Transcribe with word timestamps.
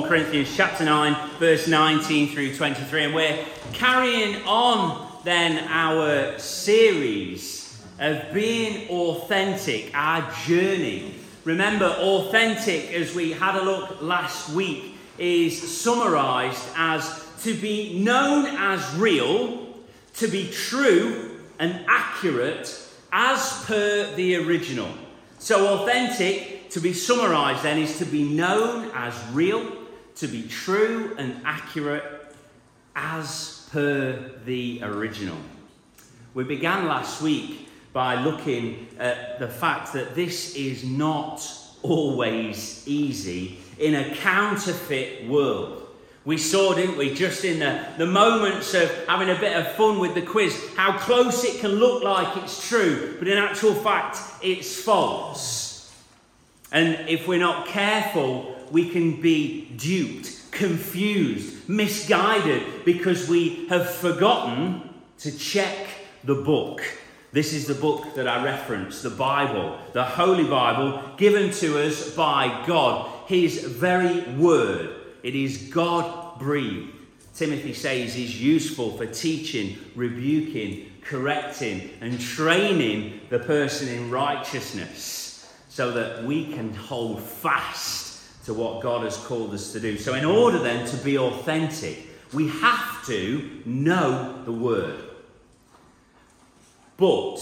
1 0.00 0.08
Corinthians 0.08 0.56
chapter 0.56 0.82
9, 0.82 1.30
verse 1.38 1.68
19 1.68 2.32
through 2.32 2.56
23. 2.56 3.04
And 3.04 3.14
we're 3.14 3.44
carrying 3.74 4.36
on 4.46 5.06
then 5.24 5.68
our 5.68 6.38
series 6.38 7.78
of 7.98 8.32
being 8.32 8.88
authentic, 8.88 9.90
our 9.92 10.32
journey. 10.46 11.16
Remember, 11.44 11.84
authentic, 11.84 12.94
as 12.94 13.14
we 13.14 13.32
had 13.32 13.56
a 13.56 13.62
look 13.62 14.00
last 14.00 14.48
week, 14.54 14.96
is 15.18 15.78
summarized 15.82 16.66
as 16.76 17.26
to 17.42 17.52
be 17.52 17.98
known 17.98 18.46
as 18.56 18.94
real, 18.94 19.68
to 20.14 20.28
be 20.28 20.50
true 20.50 21.40
and 21.58 21.84
accurate 21.86 22.74
as 23.12 23.64
per 23.66 24.14
the 24.16 24.36
original. 24.36 24.88
So, 25.38 25.82
authentic, 25.82 26.70
to 26.70 26.80
be 26.80 26.94
summarized 26.94 27.64
then, 27.64 27.78
is 27.78 27.98
to 27.98 28.06
be 28.06 28.24
known 28.24 28.90
as 28.94 29.14
real, 29.34 29.76
to 30.20 30.28
be 30.28 30.46
true 30.48 31.14
and 31.16 31.40
accurate 31.46 32.04
as 32.94 33.66
per 33.72 34.32
the 34.44 34.80
original. 34.82 35.38
We 36.34 36.44
began 36.44 36.86
last 36.86 37.22
week 37.22 37.68
by 37.94 38.22
looking 38.22 38.86
at 38.98 39.38
the 39.38 39.48
fact 39.48 39.94
that 39.94 40.14
this 40.14 40.54
is 40.54 40.84
not 40.84 41.42
always 41.82 42.84
easy 42.86 43.58
in 43.78 43.94
a 43.94 44.14
counterfeit 44.16 45.26
world. 45.26 45.88
We 46.26 46.36
saw, 46.36 46.74
didn't 46.74 46.98
we, 46.98 47.14
just 47.14 47.46
in 47.46 47.60
the, 47.60 47.82
the 47.96 48.06
moments 48.06 48.74
of 48.74 48.90
having 49.06 49.30
a 49.30 49.40
bit 49.40 49.56
of 49.56 49.72
fun 49.72 49.98
with 49.98 50.14
the 50.14 50.20
quiz, 50.20 50.54
how 50.76 50.98
close 50.98 51.44
it 51.44 51.60
can 51.60 51.70
look 51.70 52.04
like 52.04 52.36
it's 52.36 52.68
true, 52.68 53.16
but 53.18 53.26
in 53.26 53.38
actual 53.38 53.74
fact, 53.74 54.18
it's 54.42 54.82
false. 54.82 55.90
And 56.72 57.08
if 57.08 57.26
we're 57.26 57.40
not 57.40 57.66
careful, 57.66 58.59
we 58.70 58.88
can 58.90 59.20
be 59.20 59.70
duped, 59.76 60.50
confused, 60.50 61.68
misguided 61.68 62.84
because 62.84 63.28
we 63.28 63.66
have 63.68 63.88
forgotten 63.88 64.88
to 65.18 65.36
check 65.36 65.88
the 66.24 66.34
book. 66.34 66.82
This 67.32 67.52
is 67.52 67.66
the 67.66 67.74
book 67.74 68.14
that 68.14 68.26
I 68.26 68.42
reference, 68.44 69.02
the 69.02 69.10
Bible, 69.10 69.78
the 69.92 70.04
Holy 70.04 70.44
Bible, 70.44 71.02
given 71.16 71.52
to 71.52 71.86
us 71.86 72.14
by 72.14 72.64
God, 72.66 73.08
His 73.26 73.64
very 73.64 74.22
word. 74.34 74.96
It 75.22 75.34
is 75.34 75.70
God 75.70 76.38
breathed. 76.38 76.94
Timothy 77.34 77.72
says 77.72 78.16
is 78.16 78.40
useful 78.40 78.96
for 78.96 79.06
teaching, 79.06 79.78
rebuking, 79.94 80.90
correcting, 81.02 81.90
and 82.00 82.20
training 82.20 83.20
the 83.30 83.38
person 83.38 83.88
in 83.88 84.10
righteousness 84.10 85.48
so 85.68 85.92
that 85.92 86.24
we 86.24 86.52
can 86.52 86.74
hold 86.74 87.22
fast 87.22 88.09
to 88.44 88.54
what 88.54 88.82
God 88.82 89.04
has 89.04 89.16
called 89.16 89.52
us 89.52 89.72
to 89.72 89.80
do. 89.80 89.98
So, 89.98 90.14
in 90.14 90.24
order 90.24 90.58
then 90.58 90.86
to 90.88 90.96
be 90.98 91.18
authentic, 91.18 92.06
we 92.32 92.48
have 92.48 93.04
to 93.06 93.62
know 93.64 94.42
the 94.44 94.52
word. 94.52 95.04
But 96.96 97.38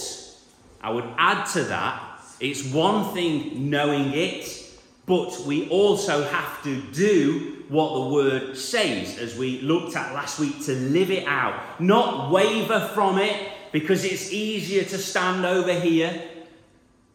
I 0.81 0.91
would 0.91 1.09
add 1.19 1.45
to 1.53 1.65
that, 1.65 2.21
it's 2.41 2.73
one 2.73 3.13
thing 3.13 3.71
knowing 3.71 4.13
it, 4.13 4.65
but 5.07 5.41
we 5.41 5.69
also 5.69 6.23
have 6.25 6.63
to 6.63 6.81
do 6.93 7.65
what 7.69 7.95
the 7.95 8.15
word 8.15 8.57
says, 8.57 9.19
as 9.19 9.37
we 9.37 9.61
looked 9.61 9.97
at 9.97 10.15
last 10.15 10.39
week, 10.39 10.65
to 10.65 10.75
live 10.75 11.11
it 11.11 11.27
out. 11.27 11.81
Not 11.81 12.31
waver 12.31 12.91
from 12.95 13.19
it 13.19 13.51
because 13.73 14.05
it's 14.05 14.33
easier 14.33 14.85
to 14.85 14.99
stand 14.99 15.45
over 15.45 15.73
here, 15.73 16.23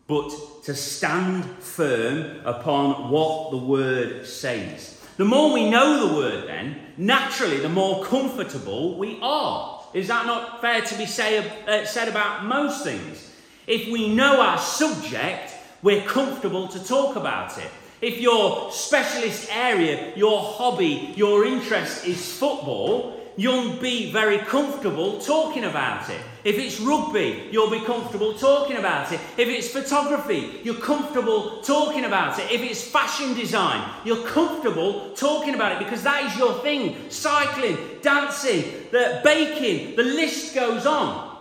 but 0.08 0.32
to 0.64 0.76
stand 0.76 1.46
firm 1.60 2.42
upon 2.46 3.10
what 3.10 3.52
the 3.52 3.58
word 3.58 4.26
says. 4.26 5.02
The 5.18 5.26
more 5.26 5.54
we 5.54 5.70
know 5.70 6.08
the 6.08 6.16
word, 6.16 6.48
then, 6.48 6.76
naturally, 6.98 7.60
the 7.60 7.70
more 7.70 8.04
comfortable 8.06 8.98
we 8.98 9.20
are. 9.22 9.84
Is 9.94 10.08
that 10.08 10.26
not 10.26 10.60
fair 10.60 10.82
to 10.82 10.98
be 10.98 11.06
say, 11.06 11.38
uh, 11.68 11.86
said 11.86 12.08
about 12.08 12.46
most 12.46 12.84
things? 12.84 13.32
If 13.68 13.92
we 13.92 14.14
know 14.14 14.42
our 14.42 14.58
subject, 14.58 15.54
we're 15.84 16.04
comfortable 16.04 16.68
to 16.70 16.84
talk 16.84 17.16
about 17.16 17.58
it. 17.58 17.70
If 18.02 18.20
your 18.20 18.72
specialist 18.72 19.50
area, 19.52 20.14
your 20.16 20.42
hobby, 20.42 21.14
your 21.16 21.46
interest 21.46 22.06
is 22.06 22.38
football, 22.38 23.20
you'll 23.36 23.74
be 23.78 24.12
very 24.12 24.38
comfortable 24.38 25.20
talking 25.20 25.64
about 25.64 26.10
it. 26.10 26.20
If 26.44 26.58
it's 26.58 26.80
rugby, 26.80 27.48
you'll 27.52 27.70
be 27.70 27.80
comfortable 27.80 28.34
talking 28.34 28.78
about 28.78 29.12
it. 29.12 29.20
If 29.38 29.48
it's 29.48 29.70
photography, 29.70 30.60
you're 30.64 30.76
comfortable 30.76 31.62
talking 31.62 32.06
about 32.06 32.38
it. 32.40 32.52
If 32.52 32.62
it's 32.62 32.84
fashion 32.84 33.34
design, 33.34 33.90
you're 34.04 34.26
comfortable 34.28 35.12
talking 35.16 35.56
about 35.56 35.74
it 35.74 35.80
because 35.80 36.04
that 36.04 36.26
is 36.26 36.38
your 36.38 36.54
thing. 36.60 37.10
Cycling, 37.10 37.78
dancing, 38.02 38.64
the 38.92 39.22
baking, 39.24 39.96
the 39.96 40.04
list 40.04 40.54
goes 40.54 40.86
on. 40.86 41.32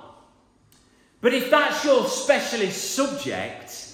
But 1.20 1.34
if 1.34 1.50
that's 1.50 1.84
your 1.84 2.06
specialist 2.06 2.94
subject, 2.94 3.88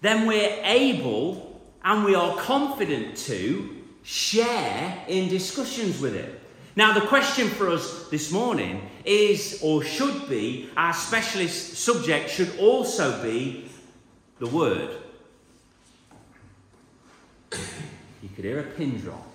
then 0.00 0.26
we're 0.26 0.60
able 0.62 1.60
and 1.82 2.04
we 2.04 2.14
are 2.14 2.36
confident 2.36 3.16
to 3.16 3.77
share 4.08 5.04
in 5.06 5.28
discussions 5.28 6.00
with 6.00 6.14
it. 6.14 6.40
Now, 6.74 6.94
the 6.94 7.06
question 7.06 7.46
for 7.46 7.68
us 7.68 8.08
this 8.08 8.32
morning 8.32 8.88
is, 9.04 9.60
or 9.62 9.84
should 9.84 10.30
be, 10.30 10.70
our 10.78 10.94
specialist 10.94 11.74
subject 11.76 12.30
should 12.30 12.58
also 12.58 13.22
be 13.22 13.68
the 14.38 14.46
Word. 14.46 14.90
You 18.20 18.28
could 18.34 18.44
hear 18.44 18.58
a 18.60 18.64
pin 18.64 18.98
drop. 18.98 19.26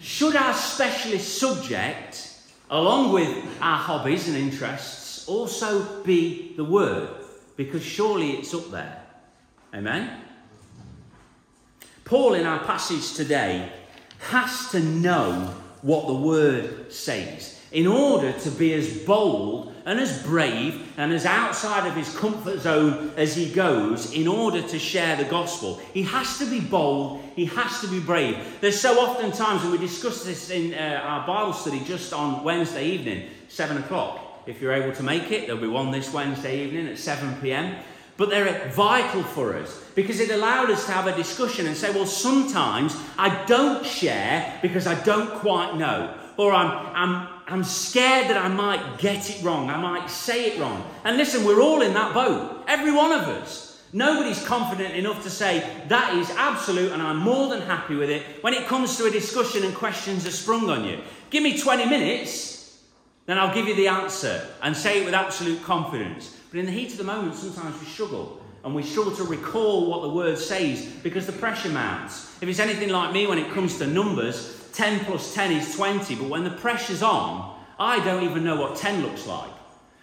Should 0.00 0.36
our 0.36 0.54
specialist 0.54 1.38
subject, 1.38 2.30
along 2.70 3.12
with 3.12 3.44
our 3.60 3.76
hobbies 3.76 4.26
and 4.26 4.36
interests, 4.36 5.28
also 5.28 6.02
be 6.02 6.54
the 6.56 6.64
Word? 6.64 7.08
Because 7.56 7.82
surely 7.82 8.38
it's 8.38 8.54
up 8.54 8.70
there. 8.70 9.02
Amen? 9.74 10.23
Paul, 12.04 12.34
in 12.34 12.46
our 12.46 12.62
passage 12.64 13.14
today, 13.14 13.72
has 14.18 14.70
to 14.70 14.80
know 14.80 15.54
what 15.80 16.06
the 16.06 16.14
word 16.14 16.92
says 16.92 17.60
in 17.72 17.86
order 17.86 18.32
to 18.32 18.50
be 18.50 18.72
as 18.74 18.98
bold 18.98 19.74
and 19.86 19.98
as 19.98 20.22
brave 20.22 20.86
and 20.96 21.12
as 21.12 21.26
outside 21.26 21.86
of 21.86 21.94
his 21.94 22.14
comfort 22.16 22.60
zone 22.60 23.12
as 23.16 23.34
he 23.34 23.50
goes 23.50 24.12
in 24.12 24.28
order 24.28 24.62
to 24.62 24.78
share 24.78 25.16
the 25.16 25.24
gospel. 25.24 25.80
He 25.92 26.02
has 26.04 26.38
to 26.38 26.46
be 26.46 26.60
bold, 26.60 27.22
he 27.34 27.46
has 27.46 27.80
to 27.80 27.88
be 27.88 28.00
brave. 28.00 28.58
There's 28.60 28.80
so 28.80 29.00
often 29.00 29.32
times, 29.32 29.62
and 29.62 29.72
we 29.72 29.78
discussed 29.78 30.24
this 30.24 30.50
in 30.50 30.74
uh, 30.74 31.00
our 31.04 31.26
Bible 31.26 31.52
study 31.52 31.80
just 31.84 32.12
on 32.12 32.44
Wednesday 32.44 32.86
evening, 32.86 33.28
7 33.48 33.78
o'clock. 33.78 34.42
If 34.46 34.60
you're 34.60 34.72
able 34.72 34.94
to 34.94 35.02
make 35.02 35.32
it, 35.32 35.46
there'll 35.46 35.60
be 35.60 35.68
one 35.68 35.90
this 35.90 36.12
Wednesday 36.12 36.64
evening 36.64 36.86
at 36.86 36.98
7 36.98 37.40
pm. 37.40 37.76
But 38.16 38.30
they're 38.30 38.68
vital 38.70 39.22
for 39.22 39.56
us 39.56 39.82
because 39.94 40.20
it 40.20 40.30
allowed 40.30 40.70
us 40.70 40.86
to 40.86 40.92
have 40.92 41.06
a 41.06 41.16
discussion 41.16 41.66
and 41.66 41.76
say, 41.76 41.90
well, 41.92 42.06
sometimes 42.06 42.96
I 43.18 43.44
don't 43.46 43.84
share 43.84 44.58
because 44.62 44.86
I 44.86 45.00
don't 45.02 45.30
quite 45.40 45.76
know. 45.76 46.16
Or 46.36 46.52
I'm, 46.52 46.70
I'm, 46.94 47.28
I'm 47.46 47.64
scared 47.64 48.28
that 48.28 48.36
I 48.36 48.48
might 48.48 48.98
get 48.98 49.30
it 49.30 49.42
wrong. 49.42 49.70
I 49.70 49.76
might 49.76 50.08
say 50.10 50.52
it 50.52 50.60
wrong. 50.60 50.84
And 51.04 51.16
listen, 51.16 51.44
we're 51.44 51.60
all 51.60 51.82
in 51.82 51.94
that 51.94 52.14
boat. 52.14 52.64
Every 52.68 52.92
one 52.92 53.12
of 53.12 53.22
us. 53.22 53.64
Nobody's 53.92 54.44
confident 54.44 54.96
enough 54.96 55.22
to 55.22 55.30
say 55.30 55.84
that 55.88 56.16
is 56.16 56.28
absolute 56.30 56.90
and 56.90 57.00
I'm 57.00 57.18
more 57.18 57.48
than 57.48 57.60
happy 57.60 57.94
with 57.94 58.10
it 58.10 58.42
when 58.42 58.52
it 58.52 58.66
comes 58.66 58.96
to 58.96 59.06
a 59.06 59.10
discussion 59.10 59.62
and 59.62 59.72
questions 59.72 60.26
are 60.26 60.32
sprung 60.32 60.68
on 60.68 60.84
you. 60.84 61.00
Give 61.30 61.44
me 61.44 61.56
20 61.56 61.86
minutes, 61.86 62.82
then 63.26 63.38
I'll 63.38 63.54
give 63.54 63.68
you 63.68 63.76
the 63.76 63.86
answer 63.86 64.44
and 64.62 64.76
say 64.76 65.00
it 65.00 65.04
with 65.04 65.14
absolute 65.14 65.62
confidence. 65.62 66.36
But 66.54 66.60
in 66.60 66.66
the 66.66 66.72
heat 66.72 66.92
of 66.92 66.98
the 66.98 67.02
moment, 67.04 67.34
sometimes 67.34 67.80
we 67.80 67.86
struggle. 67.86 68.40
And 68.62 68.76
we 68.76 68.84
struggle 68.84 69.10
to 69.16 69.24
recall 69.24 69.90
what 69.90 70.02
the 70.02 70.08
word 70.08 70.38
says 70.38 70.84
because 71.02 71.26
the 71.26 71.32
pressure 71.32 71.68
mounts. 71.68 72.32
If 72.40 72.48
it's 72.48 72.60
anything 72.60 72.90
like 72.90 73.12
me 73.12 73.26
when 73.26 73.38
it 73.38 73.50
comes 73.50 73.76
to 73.78 73.88
numbers, 73.88 74.70
10 74.72 75.04
plus 75.04 75.34
10 75.34 75.50
is 75.50 75.74
20. 75.74 76.14
But 76.14 76.28
when 76.28 76.44
the 76.44 76.50
pressure's 76.50 77.02
on, 77.02 77.58
I 77.76 78.04
don't 78.04 78.22
even 78.22 78.44
know 78.44 78.54
what 78.54 78.76
10 78.76 79.02
looks 79.02 79.26
like. 79.26 79.50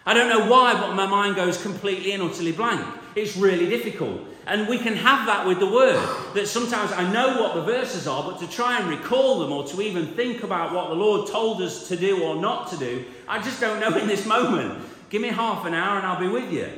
I 0.04 0.12
don't 0.12 0.28
know 0.28 0.46
why, 0.50 0.74
but 0.74 0.94
my 0.94 1.06
mind 1.06 1.36
goes 1.36 1.56
completely 1.62 2.12
and 2.12 2.22
utterly 2.22 2.52
blank. 2.52 2.86
It's 3.14 3.34
really 3.34 3.70
difficult. 3.70 4.20
And 4.46 4.68
we 4.68 4.76
can 4.76 4.94
have 4.94 5.24
that 5.24 5.46
with 5.46 5.58
the 5.58 5.70
word. 5.70 6.06
That 6.34 6.48
sometimes 6.48 6.92
I 6.92 7.10
know 7.10 7.40
what 7.40 7.54
the 7.54 7.62
verses 7.62 8.06
are, 8.06 8.22
but 8.30 8.38
to 8.40 8.46
try 8.46 8.78
and 8.78 8.90
recall 8.90 9.38
them 9.38 9.52
or 9.52 9.66
to 9.68 9.80
even 9.80 10.08
think 10.08 10.42
about 10.42 10.74
what 10.74 10.90
the 10.90 10.96
Lord 10.96 11.30
told 11.30 11.62
us 11.62 11.88
to 11.88 11.96
do 11.96 12.22
or 12.22 12.36
not 12.36 12.68
to 12.72 12.76
do, 12.76 13.06
I 13.26 13.40
just 13.40 13.58
don't 13.58 13.80
know 13.80 13.96
in 13.96 14.06
this 14.06 14.26
moment. 14.26 14.84
Give 15.12 15.20
me 15.20 15.28
half 15.28 15.66
an 15.66 15.74
hour 15.74 15.98
and 15.98 16.06
I'll 16.06 16.18
be 16.18 16.26
with 16.26 16.50
you. 16.50 16.70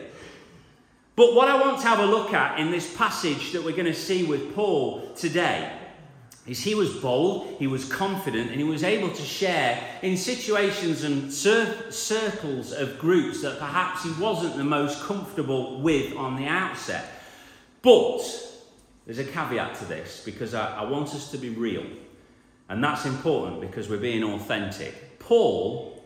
But 1.15 1.37
what 1.37 1.47
I 1.47 1.55
want 1.61 1.81
to 1.83 1.87
have 1.87 2.01
a 2.01 2.05
look 2.05 2.35
at 2.35 2.59
in 2.59 2.73
this 2.73 2.93
passage 2.97 3.53
that 3.53 3.63
we're 3.63 3.77
going 3.77 3.85
to 3.85 3.95
see 3.95 4.25
with 4.25 4.57
Paul 4.57 5.09
today 5.15 5.73
is 6.45 6.59
he 6.59 6.75
was 6.75 6.93
bold, 6.95 7.55
he 7.61 7.69
was 7.69 7.85
confident, 7.85 8.51
and 8.51 8.59
he 8.59 8.65
was 8.65 8.83
able 8.83 9.13
to 9.13 9.23
share 9.23 9.81
in 10.03 10.17
situations 10.17 11.05
and 11.05 11.33
cir- 11.33 11.93
circles 11.93 12.73
of 12.73 12.99
groups 12.99 13.43
that 13.43 13.61
perhaps 13.61 14.03
he 14.03 14.11
wasn't 14.21 14.57
the 14.57 14.65
most 14.65 15.01
comfortable 15.05 15.81
with 15.81 16.17
on 16.17 16.35
the 16.35 16.49
outset. 16.49 17.05
But 17.83 18.21
There's 19.07 19.21
a 19.21 19.25
caveat 19.25 19.77
to 19.77 19.85
this 19.85 20.23
because 20.25 20.55
I, 20.55 20.79
I 20.79 20.85
want 20.91 21.15
us 21.15 21.31
to 21.31 21.39
be 21.39 21.51
real. 21.51 21.87
And 22.69 22.83
that's 22.83 23.07
important 23.07 23.61
because 23.61 23.89
we're 23.89 23.99
being 23.99 24.25
authentic. 24.25 25.21
Paul 25.21 26.03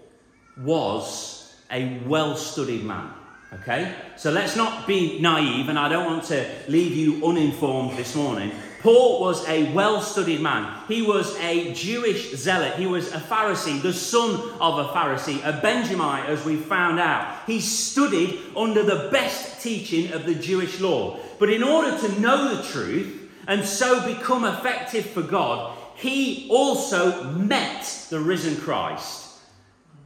was 0.58 1.37
a 1.70 1.98
well 2.06 2.36
studied 2.36 2.84
man. 2.84 3.10
Okay? 3.52 3.94
So 4.16 4.30
let's 4.30 4.56
not 4.56 4.86
be 4.86 5.18
naive, 5.20 5.68
and 5.68 5.78
I 5.78 5.88
don't 5.88 6.04
want 6.04 6.24
to 6.24 6.46
leave 6.68 6.94
you 6.94 7.26
uninformed 7.26 7.96
this 7.96 8.14
morning. 8.14 8.52
Paul 8.80 9.20
was 9.20 9.46
a 9.48 9.72
well 9.72 10.00
studied 10.00 10.40
man. 10.40 10.84
He 10.86 11.02
was 11.02 11.36
a 11.38 11.72
Jewish 11.72 12.34
zealot. 12.34 12.74
He 12.74 12.86
was 12.86 13.12
a 13.12 13.18
Pharisee, 13.18 13.82
the 13.82 13.92
son 13.92 14.34
of 14.60 14.78
a 14.78 14.88
Pharisee, 14.90 15.44
a 15.44 15.60
Benjamite, 15.60 16.28
as 16.28 16.44
we 16.44 16.56
found 16.56 17.00
out. 17.00 17.42
He 17.46 17.60
studied 17.60 18.38
under 18.56 18.82
the 18.82 19.08
best 19.10 19.60
teaching 19.62 20.12
of 20.12 20.26
the 20.26 20.34
Jewish 20.34 20.78
law. 20.80 21.18
But 21.38 21.50
in 21.50 21.62
order 21.62 21.98
to 21.98 22.20
know 22.20 22.54
the 22.54 22.62
truth 22.62 23.30
and 23.48 23.64
so 23.64 24.06
become 24.06 24.44
effective 24.44 25.06
for 25.06 25.22
God, 25.22 25.76
he 25.96 26.48
also 26.48 27.24
met 27.32 28.06
the 28.10 28.20
risen 28.20 28.56
Christ. 28.60 29.27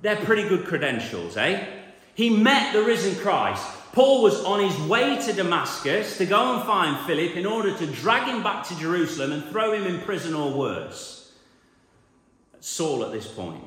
They're 0.03 0.17
pretty 0.17 0.49
good 0.49 0.67
credentials, 0.67 1.37
eh? 1.37 1.65
He 2.15 2.29
met 2.29 2.73
the 2.73 2.83
risen 2.83 3.15
Christ. 3.23 3.65
Paul 3.93 4.23
was 4.23 4.43
on 4.45 4.61
his 4.61 4.79
way 4.89 5.21
to 5.23 5.33
Damascus 5.33 6.19
to 6.19 6.27
go 6.27 6.55
and 6.55 6.65
find 6.65 7.07
Philip 7.07 7.37
in 7.37 7.47
order 7.47 7.77
to 7.77 7.87
drag 7.87 8.27
him 8.27 8.43
back 8.43 8.67
to 8.69 8.79
Jerusalem 8.79 9.33
and 9.33 9.45
throw 9.45 9.73
him 9.73 9.85
in 9.85 10.01
prison 10.01 10.35
or 10.35 10.53
worse. 10.53 11.33
Saul 12.61 13.05
at 13.05 13.13
this 13.13 13.27
point. 13.27 13.63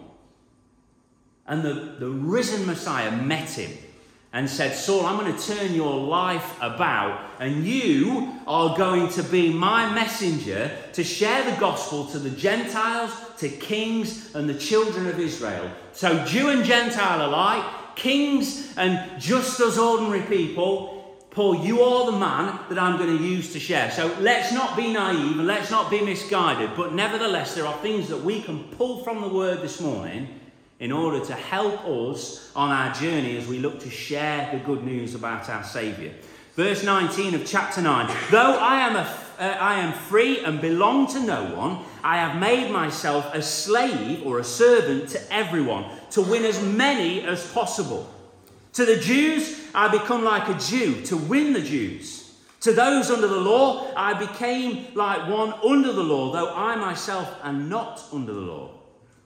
And 1.48 1.64
the, 1.64 1.96
the 2.00 2.10
risen 2.10 2.66
Messiah 2.66 3.12
met 3.12 3.50
him 3.50 3.72
and 4.34 4.50
said, 4.50 4.76
Saul, 4.76 5.06
I'm 5.06 5.18
going 5.18 5.34
to 5.34 5.56
turn 5.56 5.74
your 5.74 5.96
life 5.96 6.58
about, 6.62 7.22
and 7.40 7.64
you 7.64 8.34
are 8.48 8.76
going 8.76 9.10
to 9.14 9.24
be 9.24 9.54
my 9.54 9.94
messenger 9.94 10.76
to 10.94 11.04
share 11.04 11.50
the 11.50 11.58
gospel 11.58 12.06
to 12.08 12.20
the 12.20 12.32
Gentiles, 12.32 13.12
to 13.40 13.50
kings, 13.50 14.34
and 14.36 14.50
the 14.50 14.54
children 14.54 15.08
of 15.08 15.20
Israel. 15.20 15.70
So, 15.94 16.24
Jew 16.26 16.50
and 16.50 16.66
Gentile 16.66 17.28
alike, 17.28 17.66
kings 17.96 18.76
and 18.78 19.20
just 19.20 19.60
as 19.60 19.78
ordinary 19.78 20.22
people, 20.22 20.96
Paul, 21.32 21.66
you 21.66 21.82
are 21.82 22.12
the 22.12 22.18
man 22.18 22.60
that 22.70 22.80
I'm 22.80 22.98
going 22.98 23.18
to 23.18 23.22
use 23.22 23.52
to 23.54 23.60
share. 23.60 23.92
So 23.92 24.16
let's 24.22 24.54
not 24.54 24.78
be 24.78 24.94
naive 24.94 25.38
and 25.38 25.46
let's 25.48 25.70
not 25.70 25.92
be 25.92 26.00
misguided, 26.00 26.72
but 26.78 26.94
nevertheless, 26.94 27.56
there 27.56 27.68
are 27.68 27.78
things 27.80 28.08
that 28.08 28.24
we 28.24 28.42
can 28.42 28.64
pull 28.64 29.04
from 29.04 29.20
the 29.20 29.28
word 29.28 29.62
this 29.62 29.82
morning 29.82 30.40
in 30.80 30.94
order 30.94 31.26
to 31.26 31.34
help 31.34 31.86
us 31.86 32.52
on 32.56 32.72
our 32.72 32.94
journey 32.94 33.36
as 33.38 33.48
we 33.48 33.60
look 33.60 33.82
to 33.82 33.90
share 33.90 34.50
the 34.54 34.60
good 34.60 34.84
news 34.86 35.14
about 35.14 35.50
our 35.50 35.64
Saviour. 35.64 36.14
Verse 36.54 36.86
19 36.86 37.36
of 37.36 37.46
chapter 37.46 37.82
9 37.82 38.16
Though 38.32 38.58
I 38.58 38.88
am, 38.88 38.96
a, 38.96 39.25
uh, 39.40 39.58
I 39.60 39.80
am 39.80 39.94
free 39.94 40.40
and 40.40 40.62
belong 40.62 41.08
to 41.14 41.20
no 41.20 41.56
one, 41.56 41.80
I 42.04 42.18
have 42.18 42.40
made 42.40 42.72
myself 42.72 43.34
a 43.34 43.42
slave 43.42 44.26
or 44.26 44.40
a 44.40 44.44
servant 44.44 45.10
to 45.10 45.34
everyone 45.34 45.86
to 46.12 46.22
win 46.22 46.46
as 46.46 46.62
many 46.62 47.22
as 47.22 47.52
possible. 47.52 48.12
To 48.74 48.86
the 48.86 48.98
Jews, 48.98 49.62
I 49.74 49.88
become 49.88 50.24
like 50.24 50.50
a 50.50 50.60
Jew 50.60 51.02
to 51.06 51.18
win 51.18 51.54
the 51.54 51.62
Jews. 51.62 52.34
To 52.62 52.74
those 52.74 53.12
under 53.12 53.28
the 53.28 53.40
law, 53.40 53.94
I 53.96 54.14
became 54.14 54.88
like 54.96 55.30
one 55.30 55.54
under 55.64 55.94
the 55.94 56.04
law, 56.04 56.32
though 56.32 56.54
I 56.54 56.76
myself 56.76 57.34
am 57.44 57.70
not 57.70 58.04
under 58.12 58.34
the 58.34 58.42
law, 58.42 58.72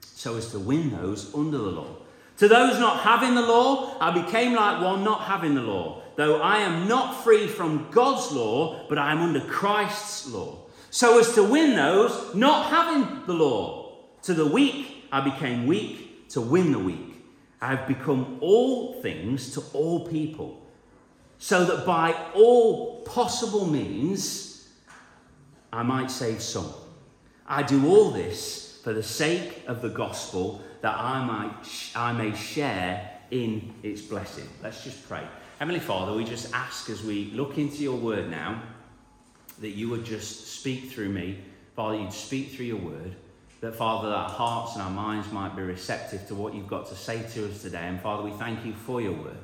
so 0.01 0.35
as 0.35 0.51
to 0.51 0.59
win 0.59 0.91
those 0.91 1.33
under 1.33 1.57
the 1.57 1.71
law. 1.71 1.95
To 2.37 2.47
those 2.47 2.79
not 2.79 2.99
having 2.99 3.35
the 3.35 3.41
law, 3.41 3.97
I 3.99 4.11
became 4.11 4.53
like 4.53 4.81
one 4.81 5.03
not 5.03 5.21
having 5.21 5.55
the 5.55 5.61
law, 5.61 5.98
though 6.19 6.41
I 6.41 6.57
am 6.57 6.85
not 6.85 7.23
free 7.23 7.47
from 7.47 7.87
God's 7.91 8.33
law, 8.33 8.85
but 8.89 8.97
I 8.97 9.13
am 9.13 9.19
under 9.19 9.39
Christ's 9.39 10.27
law, 10.27 10.57
so 10.89 11.17
as 11.17 11.33
to 11.35 11.43
win 11.45 11.77
those 11.77 12.35
not 12.35 12.69
having 12.69 13.25
the 13.25 13.31
law. 13.31 13.93
To 14.23 14.33
the 14.33 14.45
weak, 14.45 15.05
I 15.13 15.21
became 15.21 15.65
weak 15.65 16.27
to 16.31 16.41
win 16.41 16.73
the 16.73 16.79
weak. 16.79 17.23
I 17.61 17.73
have 17.73 17.87
become 17.87 18.37
all 18.41 19.01
things 19.01 19.53
to 19.53 19.63
all 19.71 20.09
people, 20.09 20.61
so 21.37 21.63
that 21.63 21.85
by 21.85 22.13
all 22.35 23.01
possible 23.03 23.65
means 23.65 24.67
I 25.71 25.83
might 25.83 26.11
save 26.11 26.41
some. 26.41 26.73
I 27.47 27.63
do 27.63 27.87
all 27.87 28.11
this 28.11 28.81
for 28.83 28.91
the 28.91 29.03
sake 29.03 29.63
of 29.67 29.81
the 29.81 29.87
gospel, 29.87 30.61
that 30.81 30.97
I 30.97 31.23
might 31.23 31.53
I 31.95 32.11
may 32.11 32.35
share 32.35 33.09
in 33.31 33.73
its 33.83 34.01
blessing. 34.01 34.49
Let's 34.61 34.83
just 34.83 35.07
pray. 35.07 35.25
Heavenly 35.59 35.81
Father, 35.81 36.13
we 36.13 36.23
just 36.23 36.53
ask 36.53 36.89
as 36.89 37.03
we 37.03 37.31
look 37.31 37.57
into 37.57 37.83
your 37.83 37.97
word 37.97 38.31
now 38.31 38.63
that 39.59 39.71
you 39.71 39.89
would 39.89 40.05
just 40.05 40.47
speak 40.57 40.89
through 40.89 41.09
me. 41.09 41.37
Father, 41.75 41.97
you'd 41.97 42.13
speak 42.13 42.51
through 42.51 42.67
your 42.67 42.77
word 42.77 43.13
that, 43.59 43.75
Father, 43.75 44.07
our 44.07 44.29
hearts 44.29 44.75
and 44.75 44.81
our 44.81 44.89
minds 44.89 45.29
might 45.33 45.57
be 45.57 45.61
receptive 45.61 46.25
to 46.29 46.33
what 46.33 46.53
you've 46.53 46.69
got 46.69 46.87
to 46.87 46.95
say 46.95 47.23
to 47.33 47.49
us 47.49 47.61
today. 47.61 47.83
And, 47.83 47.99
Father, 47.99 48.23
we 48.23 48.31
thank 48.31 48.65
you 48.65 48.71
for 48.71 49.01
your 49.01 49.11
word. 49.11 49.35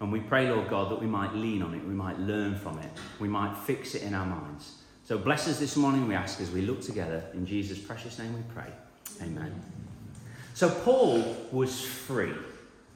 And 0.00 0.10
we 0.10 0.20
pray, 0.20 0.50
Lord 0.50 0.70
God, 0.70 0.90
that 0.90 1.02
we 1.02 1.06
might 1.06 1.34
lean 1.34 1.60
on 1.60 1.74
it, 1.74 1.84
we 1.84 1.92
might 1.92 2.18
learn 2.18 2.54
from 2.54 2.78
it, 2.78 2.88
we 3.20 3.28
might 3.28 3.54
fix 3.54 3.94
it 3.94 4.04
in 4.04 4.14
our 4.14 4.24
minds. 4.24 4.76
So 5.04 5.18
bless 5.18 5.46
us 5.48 5.58
this 5.58 5.76
morning, 5.76 6.08
we 6.08 6.14
ask, 6.14 6.40
as 6.40 6.50
we 6.50 6.62
look 6.62 6.80
together. 6.80 7.22
In 7.34 7.44
Jesus' 7.44 7.78
precious 7.78 8.18
name 8.18 8.32
we 8.32 8.42
pray. 8.54 8.72
Amen. 9.20 9.62
So 10.54 10.70
Paul 10.70 11.36
was 11.52 11.84
free. 11.84 12.32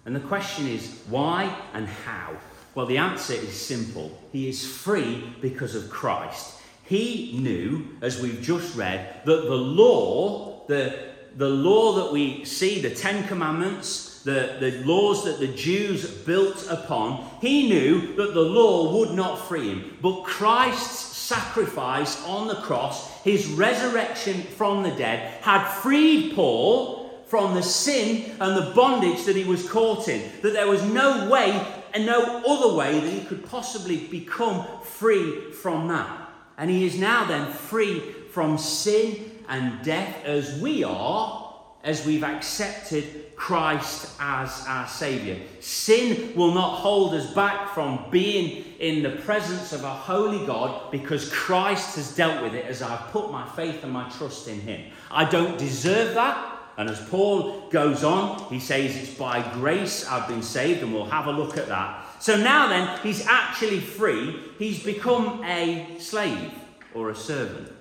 And 0.07 0.17
the 0.17 0.21
question 0.21 0.67
is, 0.67 1.03
why 1.11 1.55
and 1.75 1.87
how? 1.87 2.35
Well, 2.75 2.87
the 2.87 2.99
answer 2.99 3.35
is 3.35 3.53
simple. 3.53 4.19
He 4.33 4.49
is 4.49 4.67
free 4.67 5.35
because 5.41 5.75
of 5.75 5.91
Christ. 5.91 6.59
He 6.85 7.39
knew, 7.39 7.97
as 8.01 8.21
we've 8.21 8.41
just 8.43 8.77
read, 8.77 9.25
that 9.25 9.45
the 9.45 9.55
law 9.55 10.53
the, 10.67 11.13
the 11.37 11.49
law 11.49 11.95
that 11.97 12.13
we 12.13 12.45
see, 12.45 12.81
the 12.81 12.95
Ten 12.95 13.27
Commandments, 13.27 14.23
the, 14.23 14.57
the 14.61 14.83
laws 14.85 15.25
that 15.25 15.39
the 15.41 15.49
Jews 15.49 16.11
built 16.11 16.67
upon, 16.71 17.29
he 17.41 17.69
knew 17.69 18.15
that 18.17 18.35
the 18.35 18.41
law 18.41 18.97
would 18.99 19.13
not 19.15 19.37
free 19.49 19.69
him. 19.69 19.99
But 20.01 20.23
Christ's 20.23 21.17
sacrifice 21.17 22.25
on 22.25 22.49
the 22.49 22.57
cross, 22.57 23.21
his 23.23 23.47
resurrection 23.49 24.43
from 24.43 24.83
the 24.83 24.93
dead, 24.93 25.43
had 25.43 25.69
freed 25.81 26.35
Paul 26.35 27.11
from 27.27 27.55
the 27.55 27.63
sin 27.63 28.37
and 28.41 28.57
the 28.57 28.73
bondage 28.75 29.25
that 29.25 29.37
he 29.37 29.45
was 29.45 29.69
caught 29.69 30.09
in. 30.09 30.23
That 30.43 30.53
there 30.53 30.69
was 30.69 30.83
no 30.85 31.29
way 31.31 31.82
and 31.95 32.07
no 32.07 32.43
other 32.47 32.75
way 32.75 32.99
that 33.01 33.11
he 33.11 33.21
could 33.25 33.45
possibly 33.47 34.07
become 34.07 34.67
free 34.83 35.53
from 35.53 35.89
that. 35.89 36.31
And 36.57 36.71
he 36.71 36.87
is 36.87 36.99
now 36.99 37.25
then 37.25 37.53
free 37.53 38.01
from 38.31 38.59
sin 38.59 39.31
and 39.49 39.83
death 39.85 40.25
as 40.25 40.61
we 40.61 40.85
are, 40.85 41.55
as 41.85 42.07
we've 42.07 42.25
accepted 42.25 43.35
Christ 43.37 44.13
as 44.21 44.65
our 44.69 44.87
Saviour. 44.87 45.37
Sin 45.61 46.35
will 46.37 46.55
not 46.55 46.77
hold 46.77 47.15
us 47.15 47.35
back 47.35 47.71
from 47.75 48.07
being 48.11 48.65
in 48.79 49.03
the 49.03 49.11
presence 49.11 49.73
of 49.73 49.83
a 49.83 49.91
holy 49.93 50.47
God 50.47 50.93
because 50.93 51.31
Christ 51.31 51.97
has 51.97 52.15
dealt 52.15 52.43
with 52.43 52.55
it 52.55 52.67
as 52.67 52.83
I've 52.83 53.11
put 53.11 53.33
my 53.33 53.49
faith 53.51 53.83
and 53.83 53.93
my 53.93 54.09
trust 54.11 54.47
in 54.47 54.61
Him. 54.61 54.93
I 55.11 55.29
don't 55.29 55.59
deserve 55.59 56.15
that. 56.15 56.62
And 56.77 56.89
as 56.89 57.01
Paul 57.09 57.69
goes 57.69 58.03
on, 58.03 58.51
he 58.53 58.59
says 58.59 58.97
it's 58.97 59.15
by 59.15 59.43
grace 59.55 60.07
I've 60.09 60.29
been 60.29 60.43
saved, 60.43 60.83
and 60.83 60.93
we'll 60.93 61.05
have 61.05 61.27
a 61.27 61.33
look 61.33 61.59
at 61.59 61.69
that. 61.69 62.07
So 62.23 62.37
now 62.37 62.69
then, 62.69 62.99
he's 63.03 63.27
actually 63.27 63.81
free. 63.81 64.39
He's 64.59 64.83
become 64.83 65.43
a 65.45 65.97
slave 65.99 66.53
or 66.95 67.11
a 67.11 67.15
servant. 67.15 67.73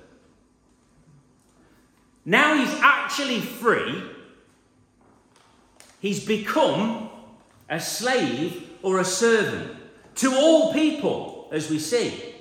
Now 2.26 2.56
he's 2.56 2.74
actually 2.82 3.40
free. 3.40 4.04
He's 6.00 6.26
become 6.26 7.10
a 7.70 7.80
slave 7.80 8.70
or 8.82 9.00
a 9.00 9.06
servant 9.06 9.78
to 10.16 10.34
all 10.34 10.74
people, 10.74 11.48
as 11.52 11.70
we 11.70 11.80
see. 11.80 12.36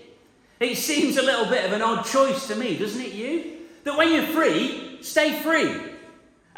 It 0.58 0.76
seems 0.76 1.16
a 1.16 1.22
little 1.22 1.46
bit 1.46 1.64
of 1.64 1.72
an 1.72 1.82
odd 1.82 2.04
choice 2.04 2.46
to 2.48 2.56
me, 2.56 2.76
doesn't 2.76 3.00
it, 3.00 3.12
you? 3.12 3.58
That 3.84 3.96
when 3.96 4.12
you're 4.12 4.26
free, 4.26 4.98
stay 5.00 5.40
free. 5.40 5.89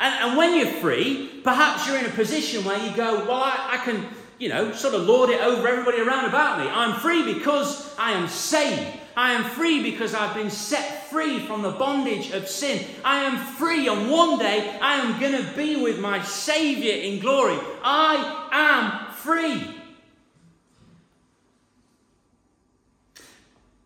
And, 0.03 0.31
and 0.31 0.37
when 0.37 0.59
you're 0.59 0.67
free, 0.67 1.31
perhaps 1.45 1.87
you're 1.87 1.97
in 1.97 2.07
a 2.07 2.11
position 2.11 2.65
where 2.65 2.77
you 2.85 2.95
go, 2.95 3.25
Well, 3.25 3.41
I, 3.41 3.79
I 3.81 3.85
can, 3.85 4.05
you 4.37 4.49
know, 4.49 4.73
sort 4.73 4.95
of 4.95 5.03
lord 5.03 5.31
it 5.31 5.41
over 5.41 5.67
everybody 5.69 6.01
around 6.01 6.25
about 6.25 6.59
me. 6.59 6.67
I'm 6.69 6.99
free 6.99 7.33
because 7.35 7.97
I 7.97 8.11
am 8.11 8.27
saved. 8.27 8.99
I 9.17 9.33
am 9.35 9.45
free 9.45 9.81
because 9.81 10.13
I've 10.13 10.35
been 10.35 10.51
set 10.51 11.09
free 11.09 11.39
from 11.39 11.63
the 11.63 11.71
bondage 11.71 12.33
of 12.33 12.49
sin. 12.49 12.85
I 13.05 13.23
am 13.25 13.37
free, 13.37 13.87
and 13.87 14.11
one 14.11 14.39
day 14.41 14.77
I 14.81 14.95
am 14.95 15.21
going 15.21 15.41
to 15.41 15.53
be 15.55 15.81
with 15.81 16.01
my 16.01 16.21
Saviour 16.23 16.97
in 16.97 17.21
glory. 17.21 17.59
I 17.85 18.49
am 18.51 19.13
free. 19.13 19.77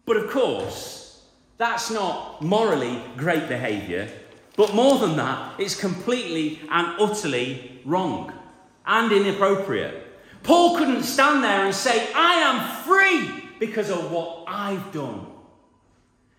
But 0.07 0.17
of 0.17 0.31
course, 0.31 1.27
that's 1.59 1.91
not 1.91 2.41
morally 2.41 3.03
great 3.17 3.49
behaviour. 3.49 4.09
But 4.57 4.75
more 4.75 4.99
than 4.99 5.17
that, 5.17 5.61
it's 5.61 5.79
completely 5.79 6.61
and 6.71 6.99
utterly 6.99 7.81
wrong 7.85 8.33
and 8.87 9.13
inappropriate. 9.13 10.03
Paul 10.43 10.77
couldn't 10.79 11.03
stand 11.03 11.45
there 11.45 11.67
and 11.67 11.75
say, 11.75 12.13
I 12.15 12.35
am 12.35 12.85
free 12.85 13.45
because 13.59 13.91
of 13.91 14.11
what 14.11 14.45
I've 14.47 14.93
done. 14.93 15.27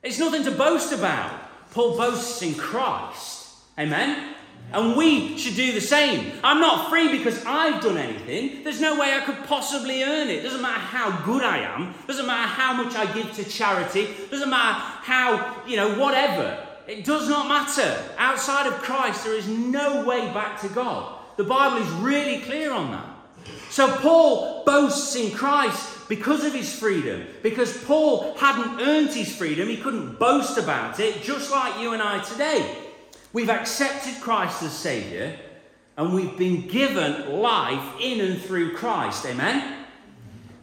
It's 0.02 0.20
nothing 0.20 0.44
to 0.46 0.52
boast 0.52 0.94
about. 0.94 1.32
Paul 1.72 1.98
boasts 1.98 2.42
in 2.42 2.56
Christ. 2.56 3.50
Amen? 3.78 4.34
And 4.74 4.98
we 4.98 5.38
should 5.38 5.56
do 5.56 5.72
the 5.72 5.82
same. 5.82 6.32
I'm 6.44 6.60
not 6.60 6.90
free 6.90 7.18
because 7.18 7.44
I've 7.46 7.82
done 7.82 7.98
anything. 7.98 8.64
There's 8.64 8.82
no 8.82 9.00
way 9.00 9.14
I 9.14 9.22
could 9.22 9.44
possibly 9.46 10.04
earn 10.04 10.30
it. 10.30 10.44
Doesn't 10.44 10.62
matter 10.62 10.80
how 10.80 11.26
good 11.26 11.44
I 11.44 11.60
am. 11.60 11.94
Doesn't 12.06 12.28
matter 12.28 12.48
how 12.48 12.74
much 12.84 12.96
I 12.96 13.12
give 13.14 13.32
to 13.34 13.44
charity. 13.44 14.10
Doesn't 14.30 14.50
matter 14.50 14.80
how, 14.80 15.64
you 15.66 15.78
know, 15.78 15.98
whatever. 16.00 16.67
It 16.88 17.04
does 17.04 17.28
not 17.28 17.48
matter. 17.48 18.02
Outside 18.18 18.68
of 18.68 18.74
Christ, 18.76 19.26
there 19.26 19.36
is 19.36 19.48
no 19.48 20.06
way 20.06 20.32
back 20.34 20.62
to 20.62 20.70
God. 20.70 21.20
The 21.36 21.44
Bible 21.44 21.86
is 21.86 21.90
really 21.94 22.40
clear 22.40 22.72
on 22.72 22.92
that. 22.92 23.06
So 23.70 23.94
Paul 23.98 24.64
boasts 24.66 25.16
in 25.16 25.32
Christ 25.32 26.08
because 26.08 26.44
of 26.46 26.54
his 26.54 26.74
freedom. 26.74 27.28
Because 27.44 27.84
Paul 27.84 28.36
hadn't 28.38 28.82
earned 28.82 29.10
his 29.10 29.36
freedom, 29.36 29.68
he 29.68 29.78
couldn't 29.78 30.18
boast 30.18 30.58
about 30.58 31.00
it, 31.00 31.22
just 31.22 31.52
like 31.52 31.80
you 31.80 31.94
and 31.94 32.02
I 32.02 32.24
today. 32.24 32.78
We've 33.34 33.50
accepted 33.50 34.22
Christ 34.22 34.64
as 34.64 34.72
Saviour 34.72 35.34
and 35.98 36.14
we've 36.14 36.38
been 36.38 36.68
given 36.68 37.40
life 37.40 38.00
in 38.00 38.22
and 38.22 38.42
through 38.42 38.76
Christ. 38.76 39.26
Amen? 39.26 39.77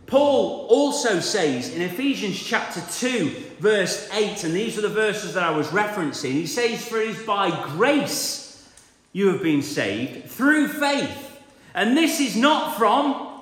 Paul 0.06 0.66
also 0.68 1.20
says 1.20 1.72
in 1.74 1.80
Ephesians 1.80 2.40
chapter 2.40 2.82
2, 2.92 3.30
verse 3.58 4.08
8, 4.12 4.44
and 4.44 4.54
these 4.54 4.76
are 4.76 4.82
the 4.82 4.88
verses 4.88 5.34
that 5.34 5.42
I 5.42 5.50
was 5.50 5.68
referencing, 5.68 6.32
he 6.32 6.46
says, 6.46 6.86
For 6.86 7.00
it 7.00 7.08
is 7.08 7.22
by 7.22 7.50
grace 7.76 8.68
you 9.12 9.28
have 9.28 9.42
been 9.42 9.62
saved 9.62 10.30
through 10.30 10.68
faith. 10.68 11.40
And 11.74 11.96
this 11.96 12.20
is 12.20 12.36
not 12.36 12.76
from 12.76 13.40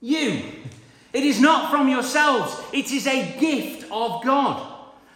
you, 0.00 0.42
it 1.12 1.24
is 1.24 1.40
not 1.40 1.70
from 1.70 1.88
yourselves, 1.88 2.60
it 2.72 2.90
is 2.92 3.06
a 3.06 3.38
gift 3.38 3.84
of 3.90 4.24
God, 4.24 4.74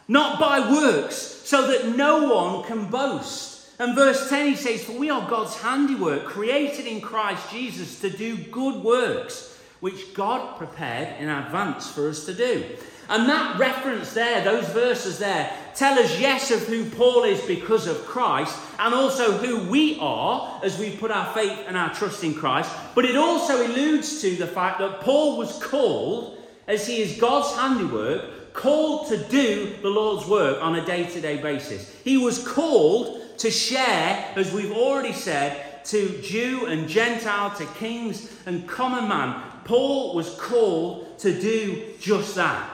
not 0.09 0.39
by 0.39 0.61
works 0.71 1.17
so 1.17 1.69
that 1.69 1.97
no 1.97 2.33
one 2.33 2.65
can 2.65 2.87
boast. 2.91 3.71
And 3.79 3.95
verse 3.95 4.29
10 4.29 4.47
he 4.47 4.57
says, 4.57 4.85
For 4.85 4.93
we 4.93 5.11
are 5.11 5.29
God's 5.29 5.57
handiwork, 5.57 6.25
created 6.25 6.87
in 6.87 7.01
Christ 7.01 7.51
Jesus 7.51 8.01
to 8.01 8.11
do 8.11 8.37
good 8.37 8.83
works, 8.83 9.52
which 9.83 10.15
God 10.15 10.59
prepared 10.59 11.21
in 11.21 11.29
advance 11.29 11.91
for 11.91 12.09
us 12.09 12.25
to 12.27 12.33
do. 12.33 12.65
And 13.09 13.29
that 13.29 13.59
reference 13.59 14.13
there, 14.13 14.45
those 14.45 14.69
verses 14.69 15.19
there, 15.19 15.53
tell 15.75 15.99
us, 15.99 16.21
yes, 16.21 16.53
of 16.53 16.61
who 16.69 16.89
Paul 16.89 17.25
is 17.25 17.41
because 17.43 17.89
of 17.89 18.07
Christ, 18.07 18.57
and 18.79 18.95
also 18.95 19.33
who 19.33 19.69
we 19.69 19.99
are 19.99 20.61
as 20.63 20.79
we 20.79 20.97
put 20.97 21.11
our 21.11 21.35
faith 21.35 21.65
and 21.67 21.77
our 21.77 21.93
trust 21.93 22.23
in 22.23 22.33
Christ. 22.33 22.71
But 22.95 23.07
it 23.07 23.17
also 23.17 23.67
alludes 23.67 24.21
to 24.21 24.37
the 24.37 24.47
fact 24.47 24.79
that 24.79 25.01
Paul 25.01 25.37
was 25.37 25.61
called, 25.61 26.39
as 26.69 26.87
he 26.87 27.03
is 27.03 27.19
God's 27.19 27.53
handiwork, 27.59 28.55
called 28.55 29.09
to 29.09 29.17
do 29.17 29.75
the 29.83 29.91
Lord's 29.91 30.29
work 30.29 30.63
on 30.63 30.77
a 30.77 30.87
day 30.87 31.07
to 31.07 31.21
day 31.21 31.43
basis. 31.43 31.93
He 32.05 32.19
was 32.19 32.47
called 32.47 33.37
to 33.39 33.51
share, 33.51 34.33
as 34.37 34.53
we've 34.53 34.71
already 34.71 35.13
said, 35.13 35.85
to 35.87 36.23
Jew 36.23 36.67
and 36.67 36.89
Gentile, 36.89 37.51
to 37.57 37.67
kings 37.75 38.33
and 38.47 38.69
common 38.69 39.09
man. 39.09 39.43
Paul 39.65 40.15
was 40.15 40.35
called 40.35 41.19
to 41.21 41.41
do 41.41 41.95
just 42.01 42.35
that. 42.35 42.69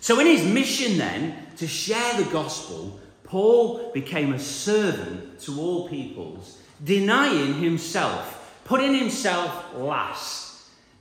So, 0.00 0.18
in 0.20 0.26
his 0.26 0.44
mission 0.44 0.98
then 0.98 1.46
to 1.56 1.66
share 1.66 2.14
the 2.14 2.30
gospel, 2.30 2.98
Paul 3.24 3.92
became 3.92 4.32
a 4.32 4.38
servant 4.38 5.40
to 5.40 5.60
all 5.60 5.88
peoples, 5.88 6.58
denying 6.82 7.54
himself, 7.54 8.60
putting 8.64 8.94
himself 8.94 9.74
last 9.74 10.42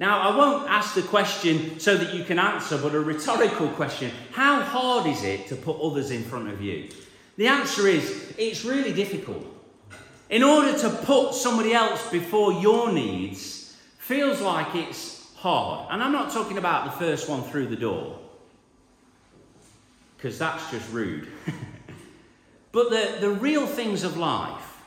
now, 0.01 0.19
I 0.19 0.35
won't 0.35 0.67
ask 0.67 0.95
the 0.95 1.03
question 1.03 1.79
so 1.79 1.95
that 1.95 2.15
you 2.15 2.23
can 2.23 2.39
answer, 2.39 2.75
but 2.75 2.95
a 2.95 2.99
rhetorical 2.99 3.67
question. 3.67 4.09
How 4.31 4.59
hard 4.59 5.05
is 5.05 5.23
it 5.23 5.45
to 5.49 5.55
put 5.55 5.79
others 5.79 6.09
in 6.09 6.23
front 6.23 6.49
of 6.49 6.59
you? 6.59 6.89
The 7.37 7.45
answer 7.45 7.87
is 7.87 8.33
it's 8.35 8.65
really 8.65 8.93
difficult. 8.93 9.45
In 10.31 10.41
order 10.41 10.75
to 10.79 10.89
put 10.89 11.35
somebody 11.35 11.73
else 11.73 12.09
before 12.09 12.51
your 12.51 12.91
needs 12.91 13.60
feels 14.01 14.41
like 14.41 14.75
it's 14.75 15.33
hard. 15.37 15.87
And 15.91 16.03
I'm 16.03 16.11
not 16.11 16.31
talking 16.31 16.57
about 16.57 16.85
the 16.85 16.91
first 16.91 17.29
one 17.29 17.43
through 17.43 17.67
the 17.67 17.75
door, 17.75 18.19
because 20.17 20.37
that's 20.37 20.69
just 20.71 20.91
rude. 20.91 21.27
but 22.71 22.89
the, 22.89 23.17
the 23.21 23.29
real 23.29 23.65
things 23.65 24.03
of 24.03 24.17
life 24.17 24.81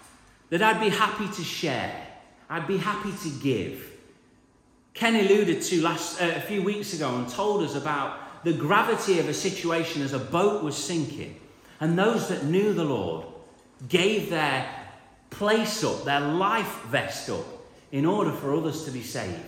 that 0.50 0.62
I'd 0.62 0.80
be 0.80 0.90
happy 0.90 1.28
to 1.28 1.42
share, 1.42 2.06
I'd 2.50 2.66
be 2.66 2.76
happy 2.76 3.12
to 3.22 3.30
give 3.40 3.92
Ken 4.94 5.16
alluded 5.16 5.60
to 5.60 5.82
last, 5.82 6.22
uh, 6.22 6.32
a 6.36 6.40
few 6.40 6.62
weeks 6.62 6.94
ago 6.94 7.16
and 7.16 7.28
told 7.28 7.64
us 7.64 7.74
about 7.74 8.44
the 8.44 8.52
gravity 8.52 9.18
of 9.18 9.28
a 9.28 9.34
situation 9.34 10.02
as 10.02 10.12
a 10.12 10.18
boat 10.18 10.62
was 10.62 10.76
sinking. 10.76 11.40
And 11.80 11.98
those 11.98 12.28
that 12.28 12.44
knew 12.44 12.72
the 12.72 12.84
Lord 12.84 13.26
gave 13.88 14.30
their 14.30 14.68
place 15.30 15.82
up, 15.82 16.04
their 16.04 16.20
life 16.20 16.82
vest 16.84 17.28
up, 17.28 17.44
in 17.94 18.04
order 18.04 18.32
for 18.32 18.52
others 18.52 18.84
to 18.84 18.90
be 18.90 19.02
saved. 19.02 19.38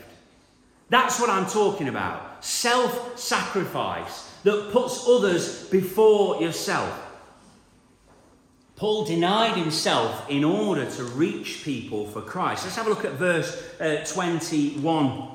That's 0.88 1.18
what 1.18 1.28
I'm 1.28 1.46
talking 1.46 1.88
about. 1.88 2.44
Self 2.44 3.18
sacrifice 3.18 4.30
that 4.44 4.70
puts 4.70 5.04
others 5.08 5.64
before 5.68 6.40
yourself. 6.40 7.02
Paul 8.76 9.04
denied 9.04 9.56
himself 9.56 10.30
in 10.30 10.44
order 10.44 10.88
to 10.88 11.02
reach 11.02 11.64
people 11.64 12.06
for 12.06 12.22
Christ. 12.22 12.62
Let's 12.62 12.76
have 12.76 12.86
a 12.86 12.90
look 12.90 13.04
at 13.04 13.14
verse 13.14 13.68
uh, 13.80 14.04
21. 14.04 15.28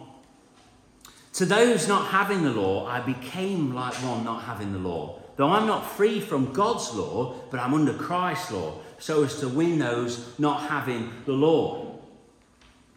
To 1.34 1.46
those 1.46 1.90
not 1.90 2.12
having 2.12 2.44
the 2.44 2.52
law, 2.52 2.88
I 2.88 3.02
became 3.02 3.74
like 3.74 3.96
one 3.96 4.24
not 4.24 4.44
having 4.44 4.72
the 4.72 4.80
law. 4.80 5.20
Though 5.36 5.50
I'm 5.50 5.68
not 5.68 5.92
free 5.92 6.22
from 6.22 6.54
God's 6.54 6.94
law, 6.94 7.36
but 7.50 7.60
I'm 7.60 7.74
under 7.74 7.94
Christ's 7.94 8.52
law, 8.52 8.76
so 9.00 9.26
as 9.26 9.42
to 9.42 9.50
win 9.50 9.80
those 9.80 10.40
not 10.40 10.70
having 10.70 11.12
the 11.26 11.34
law. 11.34 11.91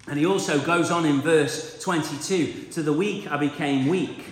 And 0.07 0.19
he 0.19 0.27
also 0.27 0.61
goes 0.61 0.91
on 0.91 1.07
in 1.07 1.21
verse 1.21 1.83
22 1.83 2.69
To 2.73 2.83
the 2.83 2.93
weak 2.93 3.31
I 3.31 3.37
became 3.37 3.89
weak. 3.89 4.25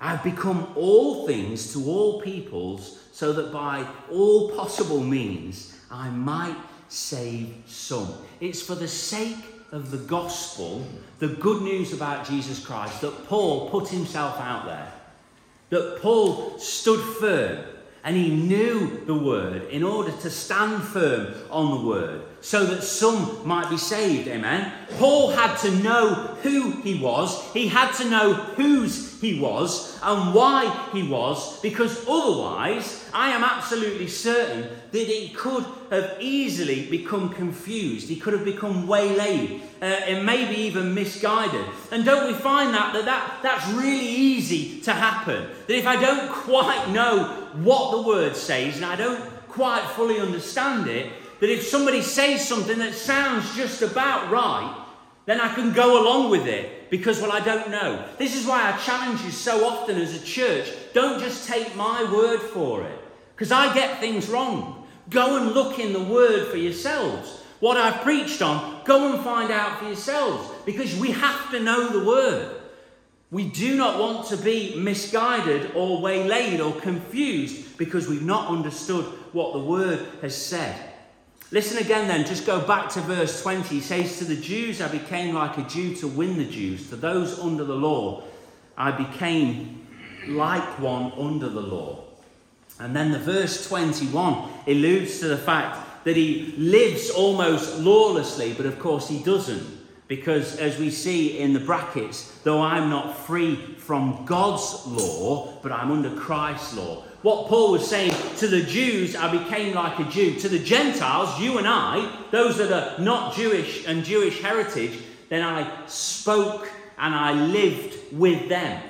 I've 0.00 0.22
become 0.22 0.72
all 0.76 1.26
things 1.26 1.72
to 1.72 1.86
all 1.86 2.20
peoples, 2.20 3.00
so 3.12 3.32
that 3.32 3.52
by 3.52 3.86
all 4.10 4.50
possible 4.50 5.00
means 5.00 5.78
I 5.90 6.10
might 6.10 6.56
save 6.88 7.54
some. 7.66 8.12
It's 8.40 8.60
for 8.60 8.74
the 8.74 8.88
sake 8.88 9.38
of 9.72 9.90
the 9.90 9.98
gospel, 9.98 10.86
the 11.20 11.28
good 11.28 11.62
news 11.62 11.92
about 11.92 12.26
Jesus 12.26 12.64
Christ, 12.64 13.00
that 13.00 13.26
Paul 13.26 13.70
put 13.70 13.88
himself 13.88 14.38
out 14.38 14.66
there. 14.66 14.92
That 15.70 16.02
Paul 16.02 16.58
stood 16.58 17.00
firm 17.00 17.64
and 18.04 18.16
he 18.16 18.30
knew 18.30 19.02
the 19.06 19.14
word 19.14 19.62
in 19.70 19.82
order 19.82 20.12
to 20.12 20.30
stand 20.30 20.82
firm 20.82 21.34
on 21.50 21.70
the 21.70 21.86
word 21.86 22.20
so 22.42 22.66
that 22.66 22.82
some 22.82 23.46
might 23.48 23.70
be 23.70 23.78
saved. 23.78 24.28
Amen. 24.28 24.70
Paul 24.98 25.30
had 25.30 25.56
to 25.60 25.70
know 25.76 26.12
who 26.42 26.72
he 26.82 27.00
was, 27.00 27.50
he 27.54 27.68
had 27.68 27.92
to 27.94 28.10
know 28.10 28.34
whose 28.34 29.18
he 29.22 29.40
was 29.40 29.98
and 30.02 30.34
why 30.34 30.68
he 30.92 31.02
was, 31.02 31.58
because 31.60 32.06
otherwise, 32.06 33.08
I 33.14 33.30
am 33.30 33.42
absolutely 33.42 34.08
certain 34.08 34.68
that 34.92 35.06
he 35.06 35.30
could 35.30 35.64
have 35.90 36.18
easily 36.20 36.84
become 36.90 37.30
confused. 37.30 38.10
He 38.10 38.16
could 38.16 38.34
have 38.34 38.44
become 38.44 38.86
waylaid 38.86 39.62
uh, 39.80 39.84
and 39.84 40.26
maybe 40.26 40.60
even 40.62 40.94
misguided. 40.94 41.64
And 41.90 42.04
don't 42.04 42.26
we 42.26 42.34
find 42.34 42.74
that, 42.74 42.92
that, 42.92 43.04
that 43.06 43.38
that's 43.42 43.68
really 43.72 44.06
easy 44.06 44.82
to 44.82 44.92
happen? 44.92 45.46
That 45.66 45.78
if 45.78 45.86
I 45.86 45.96
don't 45.96 46.30
quite 46.30 46.90
know 46.90 47.43
what 47.62 47.92
the 47.92 48.02
word 48.02 48.36
says 48.36 48.76
and 48.76 48.84
I 48.84 48.96
don't 48.96 49.20
quite 49.48 49.84
fully 49.90 50.18
understand 50.18 50.88
it, 50.88 51.12
that 51.40 51.50
if 51.50 51.62
somebody 51.62 52.02
says 52.02 52.46
something 52.46 52.78
that 52.78 52.94
sounds 52.94 53.54
just 53.54 53.82
about 53.82 54.30
right, 54.30 54.84
then 55.26 55.40
I 55.40 55.54
can 55.54 55.72
go 55.72 56.02
along 56.02 56.30
with 56.30 56.46
it 56.46 56.90
because, 56.90 57.20
well, 57.20 57.32
I 57.32 57.40
don't 57.40 57.70
know. 57.70 58.04
This 58.18 58.36
is 58.36 58.46
why 58.46 58.72
I 58.72 58.76
challenge 58.78 59.22
you 59.22 59.30
so 59.30 59.66
often 59.66 59.96
as 59.96 60.14
a 60.14 60.24
church 60.24 60.70
don't 60.92 61.20
just 61.20 61.48
take 61.48 61.74
my 61.76 62.04
word 62.12 62.40
for 62.40 62.82
it 62.82 62.98
because 63.34 63.52
I 63.52 63.72
get 63.74 64.00
things 64.00 64.28
wrong. 64.28 64.86
Go 65.10 65.36
and 65.36 65.52
look 65.52 65.78
in 65.78 65.92
the 65.92 66.02
word 66.02 66.48
for 66.48 66.56
yourselves. 66.56 67.42
What 67.60 67.76
I've 67.76 68.02
preached 68.02 68.42
on, 68.42 68.82
go 68.84 69.12
and 69.12 69.24
find 69.24 69.50
out 69.50 69.78
for 69.78 69.86
yourselves 69.86 70.48
because 70.66 70.94
we 70.96 71.12
have 71.12 71.50
to 71.50 71.60
know 71.60 71.88
the 71.88 72.04
word. 72.04 72.60
We 73.34 73.48
do 73.48 73.76
not 73.76 73.98
want 73.98 74.28
to 74.28 74.36
be 74.36 74.76
misguided 74.76 75.72
or 75.74 76.00
waylaid 76.00 76.60
or 76.60 76.72
confused 76.80 77.76
because 77.76 78.06
we've 78.06 78.22
not 78.22 78.46
understood 78.46 79.06
what 79.32 79.54
the 79.54 79.58
word 79.58 80.06
has 80.22 80.36
said. 80.36 80.80
Listen 81.50 81.78
again 81.78 82.06
then, 82.06 82.24
just 82.24 82.46
go 82.46 82.64
back 82.64 82.90
to 82.90 83.00
verse 83.00 83.42
20. 83.42 83.74
He 83.74 83.80
says, 83.80 84.18
To 84.18 84.24
the 84.24 84.36
Jews 84.36 84.80
I 84.80 84.86
became 84.86 85.34
like 85.34 85.58
a 85.58 85.62
Jew 85.62 85.96
to 85.96 86.06
win 86.06 86.38
the 86.38 86.44
Jews. 86.44 86.88
To 86.90 86.96
those 86.96 87.40
under 87.40 87.64
the 87.64 87.74
law 87.74 88.22
I 88.78 88.92
became 88.92 89.84
like 90.28 90.78
one 90.78 91.10
under 91.18 91.48
the 91.48 91.60
law. 91.60 92.04
And 92.78 92.94
then 92.94 93.10
the 93.10 93.18
verse 93.18 93.66
21 93.66 94.48
alludes 94.68 95.18
to 95.18 95.26
the 95.26 95.38
fact 95.38 96.04
that 96.04 96.14
he 96.14 96.54
lives 96.56 97.10
almost 97.10 97.80
lawlessly, 97.80 98.52
but 98.52 98.64
of 98.64 98.78
course 98.78 99.08
he 99.08 99.24
doesn't. 99.24 99.83
Because 100.06 100.56
as 100.56 100.78
we 100.78 100.90
see 100.90 101.38
in 101.38 101.54
the 101.54 101.60
brackets, 101.60 102.38
though 102.44 102.60
I'm 102.60 102.90
not 102.90 103.16
free 103.16 103.56
from 103.78 104.24
God's 104.26 104.86
law, 104.86 105.58
but 105.62 105.72
I'm 105.72 105.90
under 105.90 106.14
Christ's 106.14 106.74
law. 106.76 107.04
what 107.22 107.48
Paul 107.48 107.72
was 107.72 107.88
saying 107.88 108.12
to 108.36 108.46
the 108.46 108.60
Jews, 108.60 109.16
I 109.16 109.32
became 109.32 109.74
like 109.74 109.98
a 109.98 110.04
Jew. 110.10 110.34
To 110.40 110.48
the 110.48 110.58
Gentiles, 110.58 111.40
you 111.40 111.56
and 111.56 111.66
I, 111.66 112.26
those 112.30 112.58
that 112.58 112.70
are 112.70 113.02
not 113.02 113.34
Jewish 113.34 113.86
and 113.86 114.04
Jewish 114.04 114.42
heritage, 114.42 114.98
then 115.30 115.42
I 115.42 115.86
spoke 115.86 116.70
and 116.98 117.14
I 117.14 117.32
lived 117.32 118.12
with 118.12 118.50
them. 118.50 118.82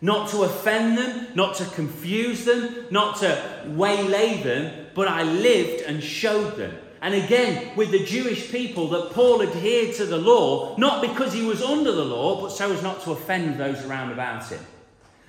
Not 0.00 0.30
to 0.30 0.42
offend 0.42 0.96
them, 0.96 1.28
not 1.34 1.56
to 1.56 1.66
confuse 1.66 2.46
them, 2.46 2.86
not 2.90 3.18
to 3.18 3.64
waylay 3.68 4.42
them, 4.42 4.86
but 4.94 5.06
I 5.06 5.22
lived 5.22 5.82
and 5.82 6.02
showed 6.02 6.56
them. 6.56 6.74
And 7.02 7.14
again, 7.14 7.74
with 7.74 7.90
the 7.90 8.04
Jewish 8.04 8.52
people, 8.52 8.88
that 8.90 9.10
Paul 9.10 9.42
adhered 9.42 9.96
to 9.96 10.06
the 10.06 10.18
law, 10.18 10.76
not 10.78 11.02
because 11.02 11.32
he 11.32 11.44
was 11.44 11.60
under 11.60 11.90
the 11.90 12.04
law, 12.04 12.40
but 12.40 12.50
so 12.50 12.72
as 12.72 12.80
not 12.80 13.02
to 13.02 13.10
offend 13.10 13.58
those 13.58 13.84
around 13.84 14.12
about 14.12 14.48
him. 14.48 14.60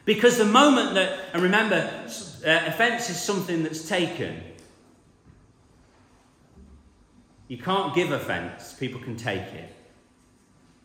Because 0.05 0.37
the 0.37 0.45
moment 0.45 0.93
that, 0.93 1.17
and 1.33 1.41
remember, 1.41 1.89
uh, 2.45 2.59
offence 2.67 3.09
is 3.09 3.19
something 3.19 3.63
that's 3.63 3.89
taken. 3.89 4.43
You 7.47 7.57
can't 7.57 7.95
give 7.95 8.11
offence, 8.11 8.73
people 8.73 9.01
can 9.01 9.17
take 9.17 9.41
it. 9.41 9.75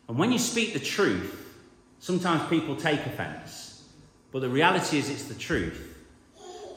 And 0.07 0.17
when 0.17 0.31
you 0.31 0.39
speak 0.39 0.73
the 0.73 0.79
truth, 0.79 1.53
sometimes 1.99 2.49
people 2.49 2.75
take 2.75 3.05
offence. 3.05 3.83
But 4.31 4.39
the 4.39 4.49
reality 4.49 4.97
is, 4.97 5.07
it's 5.11 5.25
the 5.25 5.35
truth. 5.35 5.85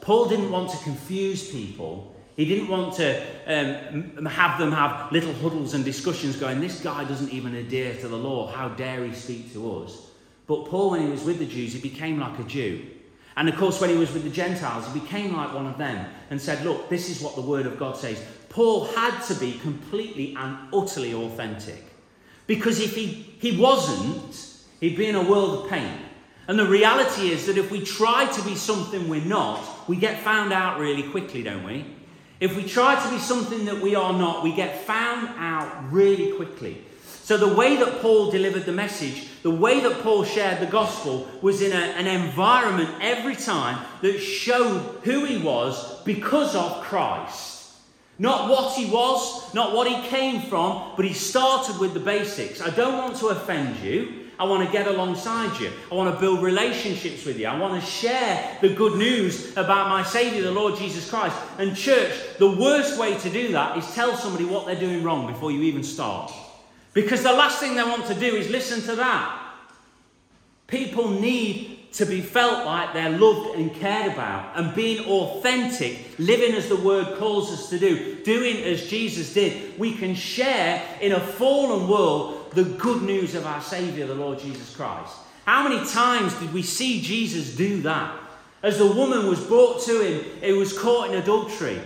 Paul 0.02 0.28
didn't 0.28 0.50
want 0.50 0.70
to 0.70 0.76
confuse 0.78 1.50
people 1.50 2.11
he 2.36 2.44
didn't 2.46 2.68
want 2.68 2.94
to 2.94 3.20
um, 3.46 4.26
have 4.26 4.58
them 4.58 4.72
have 4.72 5.12
little 5.12 5.34
huddles 5.34 5.74
and 5.74 5.84
discussions 5.84 6.36
going, 6.36 6.60
this 6.60 6.80
guy 6.80 7.04
doesn't 7.04 7.30
even 7.30 7.54
adhere 7.54 7.94
to 7.96 8.08
the 8.08 8.16
law. 8.16 8.50
How 8.50 8.68
dare 8.70 9.04
he 9.04 9.12
speak 9.14 9.52
to 9.52 9.82
us? 9.82 10.06
But 10.46 10.66
Paul, 10.66 10.92
when 10.92 11.02
he 11.02 11.08
was 11.08 11.24
with 11.24 11.38
the 11.38 11.46
Jews, 11.46 11.74
he 11.74 11.80
became 11.80 12.18
like 12.18 12.38
a 12.38 12.44
Jew. 12.44 12.86
And 13.36 13.48
of 13.48 13.56
course, 13.56 13.80
when 13.80 13.90
he 13.90 13.96
was 13.96 14.12
with 14.12 14.24
the 14.24 14.30
Gentiles, 14.30 14.86
he 14.92 15.00
became 15.00 15.36
like 15.36 15.54
one 15.54 15.66
of 15.66 15.78
them 15.78 16.06
and 16.30 16.40
said, 16.40 16.64
Look, 16.64 16.88
this 16.88 17.08
is 17.08 17.22
what 17.22 17.34
the 17.34 17.42
Word 17.42 17.66
of 17.66 17.78
God 17.78 17.96
says. 17.96 18.22
Paul 18.48 18.86
had 18.86 19.22
to 19.24 19.34
be 19.34 19.52
completely 19.58 20.34
and 20.38 20.58
utterly 20.74 21.14
authentic. 21.14 21.84
Because 22.46 22.80
if 22.80 22.94
he, 22.94 23.06
he 23.38 23.56
wasn't, 23.56 24.58
he'd 24.80 24.96
be 24.96 25.06
in 25.06 25.14
a 25.14 25.22
world 25.22 25.64
of 25.64 25.70
pain. 25.70 25.98
And 26.48 26.58
the 26.58 26.66
reality 26.66 27.30
is 27.30 27.46
that 27.46 27.56
if 27.56 27.70
we 27.70 27.82
try 27.82 28.26
to 28.26 28.42
be 28.42 28.54
something 28.54 29.08
we're 29.08 29.24
not, 29.24 29.88
we 29.88 29.96
get 29.96 30.20
found 30.20 30.52
out 30.52 30.78
really 30.78 31.04
quickly, 31.04 31.42
don't 31.42 31.64
we? 31.64 31.86
If 32.42 32.56
we 32.56 32.64
try 32.64 33.00
to 33.00 33.08
be 33.08 33.20
something 33.20 33.66
that 33.66 33.80
we 33.80 33.94
are 33.94 34.12
not, 34.12 34.42
we 34.42 34.52
get 34.52 34.80
found 34.80 35.28
out 35.38 35.92
really 35.92 36.32
quickly. 36.32 36.84
So, 37.22 37.36
the 37.36 37.54
way 37.54 37.76
that 37.76 38.02
Paul 38.02 38.32
delivered 38.32 38.64
the 38.64 38.72
message, 38.72 39.28
the 39.44 39.50
way 39.52 39.78
that 39.78 40.02
Paul 40.02 40.24
shared 40.24 40.58
the 40.58 40.66
gospel, 40.66 41.28
was 41.40 41.62
in 41.62 41.70
a, 41.70 41.76
an 41.76 42.08
environment 42.08 42.90
every 43.00 43.36
time 43.36 43.86
that 44.00 44.18
showed 44.18 44.80
who 45.04 45.24
he 45.24 45.38
was 45.38 46.02
because 46.02 46.56
of 46.56 46.82
Christ. 46.82 47.74
Not 48.18 48.50
what 48.50 48.76
he 48.76 48.86
was, 48.86 49.54
not 49.54 49.72
what 49.72 49.86
he 49.86 50.08
came 50.08 50.42
from, 50.42 50.94
but 50.96 51.04
he 51.04 51.12
started 51.12 51.78
with 51.78 51.94
the 51.94 52.00
basics. 52.00 52.60
I 52.60 52.70
don't 52.70 52.98
want 52.98 53.18
to 53.18 53.28
offend 53.28 53.76
you. 53.84 54.21
I 54.42 54.44
want 54.44 54.66
to 54.66 54.72
get 54.72 54.88
alongside 54.88 55.60
you. 55.60 55.70
I 55.88 55.94
want 55.94 56.12
to 56.12 56.20
build 56.20 56.42
relationships 56.42 57.24
with 57.24 57.38
you. 57.38 57.46
I 57.46 57.56
want 57.56 57.80
to 57.80 57.88
share 57.88 58.58
the 58.60 58.70
good 58.70 58.98
news 58.98 59.52
about 59.52 59.88
my 59.88 60.02
Saviour, 60.02 60.42
the 60.42 60.50
Lord 60.50 60.76
Jesus 60.76 61.08
Christ. 61.08 61.36
And, 61.58 61.76
church, 61.76 62.12
the 62.38 62.50
worst 62.50 62.98
way 62.98 63.16
to 63.16 63.30
do 63.30 63.52
that 63.52 63.78
is 63.78 63.94
tell 63.94 64.16
somebody 64.16 64.44
what 64.44 64.66
they're 64.66 64.74
doing 64.74 65.04
wrong 65.04 65.28
before 65.28 65.52
you 65.52 65.62
even 65.62 65.84
start. 65.84 66.32
Because 66.92 67.22
the 67.22 67.32
last 67.32 67.60
thing 67.60 67.76
they 67.76 67.84
want 67.84 68.06
to 68.06 68.14
do 68.14 68.34
is 68.34 68.50
listen 68.50 68.82
to 68.82 68.96
that. 68.96 69.54
People 70.66 71.10
need 71.10 71.92
to 71.92 72.04
be 72.04 72.20
felt 72.20 72.66
like 72.66 72.92
they're 72.94 73.16
loved 73.16 73.56
and 73.56 73.72
cared 73.76 74.12
about, 74.12 74.58
and 74.58 74.74
being 74.74 75.06
authentic, 75.06 76.18
living 76.18 76.56
as 76.56 76.68
the 76.68 76.74
word 76.74 77.16
calls 77.16 77.52
us 77.52 77.70
to 77.70 77.78
do, 77.78 78.16
doing 78.24 78.56
as 78.64 78.88
Jesus 78.88 79.32
did. 79.34 79.78
We 79.78 79.94
can 79.94 80.16
share 80.16 80.82
in 81.00 81.12
a 81.12 81.20
fallen 81.20 81.86
world 81.86 82.41
the 82.54 82.64
good 82.64 83.02
news 83.02 83.34
of 83.34 83.46
our 83.46 83.60
Saviour, 83.60 84.06
the 84.06 84.14
Lord 84.14 84.38
Jesus 84.38 84.74
Christ. 84.74 85.14
How 85.44 85.68
many 85.68 85.84
times 85.88 86.34
did 86.34 86.52
we 86.52 86.62
see 86.62 87.00
Jesus 87.00 87.56
do 87.56 87.82
that? 87.82 88.18
As 88.62 88.78
the 88.78 88.86
woman 88.86 89.26
was 89.26 89.44
brought 89.44 89.82
to 89.82 90.00
him, 90.00 90.24
he 90.40 90.52
was 90.52 90.78
caught 90.78 91.10
in 91.10 91.16
adultery. 91.16 91.80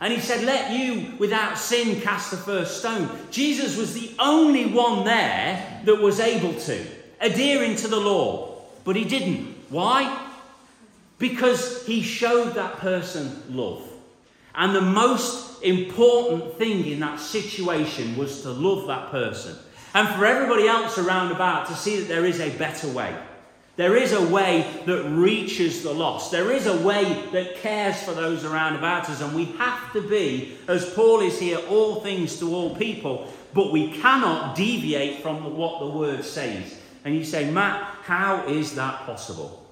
And 0.00 0.12
he 0.12 0.20
said, 0.20 0.44
Let 0.44 0.70
you 0.70 1.14
without 1.18 1.58
sin 1.58 2.00
cast 2.00 2.30
the 2.30 2.36
first 2.36 2.78
stone. 2.78 3.10
Jesus 3.30 3.76
was 3.76 3.94
the 3.94 4.12
only 4.18 4.66
one 4.66 5.04
there 5.04 5.82
that 5.84 6.00
was 6.00 6.20
able 6.20 6.54
to, 6.60 6.86
adhering 7.20 7.76
to 7.76 7.88
the 7.88 7.98
law. 7.98 8.62
But 8.84 8.96
he 8.96 9.04
didn't. 9.04 9.54
Why? 9.68 10.26
Because 11.18 11.84
he 11.84 12.00
showed 12.02 12.54
that 12.54 12.78
person 12.78 13.42
love. 13.50 13.86
And 14.54 14.74
the 14.74 14.80
most 14.80 15.62
important 15.62 16.54
thing 16.56 16.86
in 16.86 17.00
that 17.00 17.20
situation 17.20 18.16
was 18.16 18.42
to 18.42 18.50
love 18.50 18.86
that 18.86 19.10
person 19.10 19.56
and 19.94 20.08
for 20.08 20.24
everybody 20.24 20.68
else 20.68 20.98
around 20.98 21.32
about 21.32 21.66
to 21.66 21.74
see 21.74 21.98
that 21.98 22.08
there 22.08 22.24
is 22.24 22.40
a 22.40 22.56
better 22.56 22.88
way. 22.88 23.16
There 23.76 23.96
is 23.96 24.12
a 24.12 24.22
way 24.22 24.82
that 24.86 25.04
reaches 25.04 25.82
the 25.82 25.92
lost. 25.92 26.30
There 26.30 26.52
is 26.52 26.66
a 26.66 26.76
way 26.82 27.24
that 27.32 27.56
cares 27.56 28.02
for 28.02 28.12
those 28.12 28.44
around 28.44 28.76
about 28.76 29.08
us. 29.08 29.22
And 29.22 29.34
we 29.34 29.46
have 29.56 29.92
to 29.94 30.02
be, 30.02 30.58
as 30.68 30.92
Paul 30.92 31.20
is 31.20 31.38
here, 31.40 31.58
all 31.68 32.00
things 32.02 32.38
to 32.40 32.54
all 32.54 32.76
people. 32.76 33.32
But 33.54 33.72
we 33.72 33.90
cannot 33.92 34.54
deviate 34.54 35.22
from 35.22 35.56
what 35.56 35.80
the 35.80 35.86
word 35.86 36.24
says. 36.24 36.78
And 37.04 37.14
you 37.14 37.24
say, 37.24 37.50
Matt, 37.50 37.96
how 38.02 38.46
is 38.46 38.74
that 38.74 39.06
possible? 39.06 39.66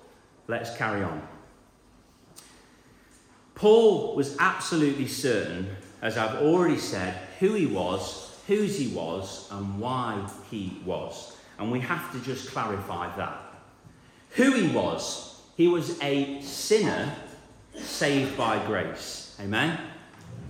Let's 0.47 0.75
carry 0.77 1.03
on. 1.03 1.21
Paul 3.55 4.17
was 4.17 4.37
absolutely 4.39 5.09
certain, 5.09 5.69
as 6.01 6.17
I've 6.17 6.43
already 6.43 6.79
said, 6.79 7.15
who 7.41 7.55
he 7.55 7.67
was 7.67 8.28
whose 8.49 8.79
he 8.79 8.89
was 8.89 9.47
and 9.53 9.79
why 9.79 10.27
he 10.51 10.81
was. 10.85 11.37
And 11.59 11.71
we 11.71 11.81
have 11.81 12.11
to 12.13 12.21
just 12.21 12.51
clarify 12.51 13.15
that. 13.17 13.39
Who 14.31 14.53
he 14.53 14.69
was, 14.69 15.41
he 15.57 15.69
was 15.69 16.01
a 16.03 16.41
sinner 16.41 17.15
saved 17.75 18.37
by 18.39 18.65
grace. 18.65 19.37
Amen? 19.39 19.79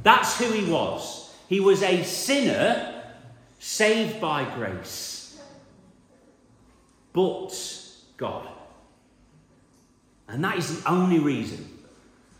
That's 0.04 0.38
who 0.38 0.50
he 0.52 0.70
was. 0.70 1.34
He 1.48 1.58
was 1.58 1.82
a 1.82 2.04
sinner 2.04 3.02
saved 3.58 4.20
by 4.20 4.44
grace. 4.54 5.40
But 7.12 7.52
God. 8.16 8.46
And 10.28 10.44
that 10.44 10.56
is 10.56 10.82
the 10.82 10.88
only 10.88 11.18
reason. 11.18 11.68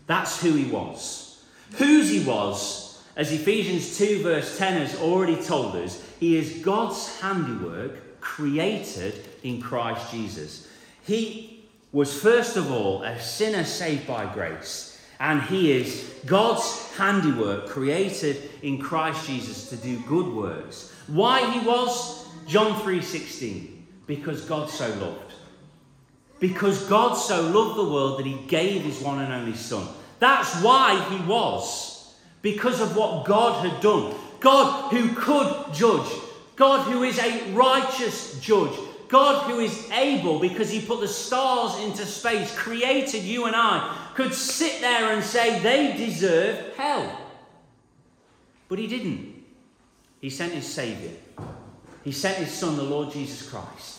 That's 0.07 0.40
who 0.40 0.53
he 0.53 0.71
was. 0.71 1.42
Whose 1.79 2.11
he 2.11 2.25
was 2.25 2.88
as 3.18 3.33
Ephesians 3.33 3.98
2, 3.98 4.22
verse 4.22 4.57
10 4.57 4.74
has 4.74 4.94
already 5.00 5.35
told 5.42 5.74
us, 5.74 6.00
he 6.20 6.37
is 6.37 6.62
God's 6.62 7.20
handiwork 7.20 8.20
created 8.20 9.24
in 9.42 9.61
Christ 9.61 10.12
Jesus. 10.12 10.68
He 11.02 11.64
was, 11.90 12.16
first 12.16 12.57
of 12.57 12.70
all, 12.70 13.02
a 13.02 13.20
sinner 13.20 13.64
saved 13.64 14.07
by 14.07 14.33
grace, 14.33 15.04
and 15.18 15.42
he 15.42 15.72
is 15.72 16.14
God's 16.26 16.94
handiwork 16.96 17.66
created 17.66 18.50
in 18.62 18.78
Christ 18.78 19.26
Jesus 19.26 19.68
to 19.70 19.76
do 19.76 19.98
good 20.07 20.33
works. 20.33 20.92
Why 21.09 21.50
he 21.50 21.66
was? 21.66 22.24
John 22.46 22.81
3:16. 22.83 23.85
Because 24.07 24.42
God 24.42 24.70
so 24.70 24.88
loved. 25.00 25.35
Because 26.38 26.85
God 26.85 27.14
so 27.14 27.42
loved 27.42 27.78
the 27.78 27.92
world 27.92 28.20
that 28.20 28.26
he 28.26 28.38
gave 28.46 28.83
his 28.83 29.00
one 29.00 29.18
and 29.18 29.33
only 29.33 29.57
son. 29.57 29.88
That's 30.20 30.62
why 30.62 31.00
he 31.11 31.18
was 31.26 31.97
because 32.42 32.81
of 32.81 32.96
what 32.96 33.24
God 33.24 33.66
had 33.66 33.81
done. 33.81 34.14
God 34.40 34.92
who 34.92 35.14
could 35.14 35.74
judge, 35.74 36.11
God 36.57 36.85
who 36.90 37.03
is 37.03 37.18
a 37.18 37.53
righteous 37.53 38.40
judge, 38.40 38.79
God 39.09 39.51
who 39.51 39.59
is 39.59 39.90
able, 39.90 40.38
because 40.38 40.70
He 40.70 40.81
put 40.81 41.01
the 41.01 41.09
stars 41.09 41.83
into 41.85 42.05
space, 42.05 42.55
created 42.57 43.22
you 43.22 43.46
and 43.46 43.57
I, 43.57 44.11
could 44.14 44.35
sit 44.35 44.81
there 44.81 45.12
and 45.12 45.24
say 45.24 45.59
they 45.61 45.96
deserve 45.96 46.77
hell. 46.77 47.20
But 48.68 48.79
He 48.79 48.87
didn't. 48.87 49.35
He 50.20 50.31
sent 50.31 50.53
His 50.53 50.66
Saviour, 50.66 51.12
He 52.05 52.12
sent 52.12 52.38
His 52.38 52.53
Son, 52.53 52.77
the 52.77 52.83
Lord 52.83 53.12
Jesus 53.12 53.48
Christ. 53.48 53.98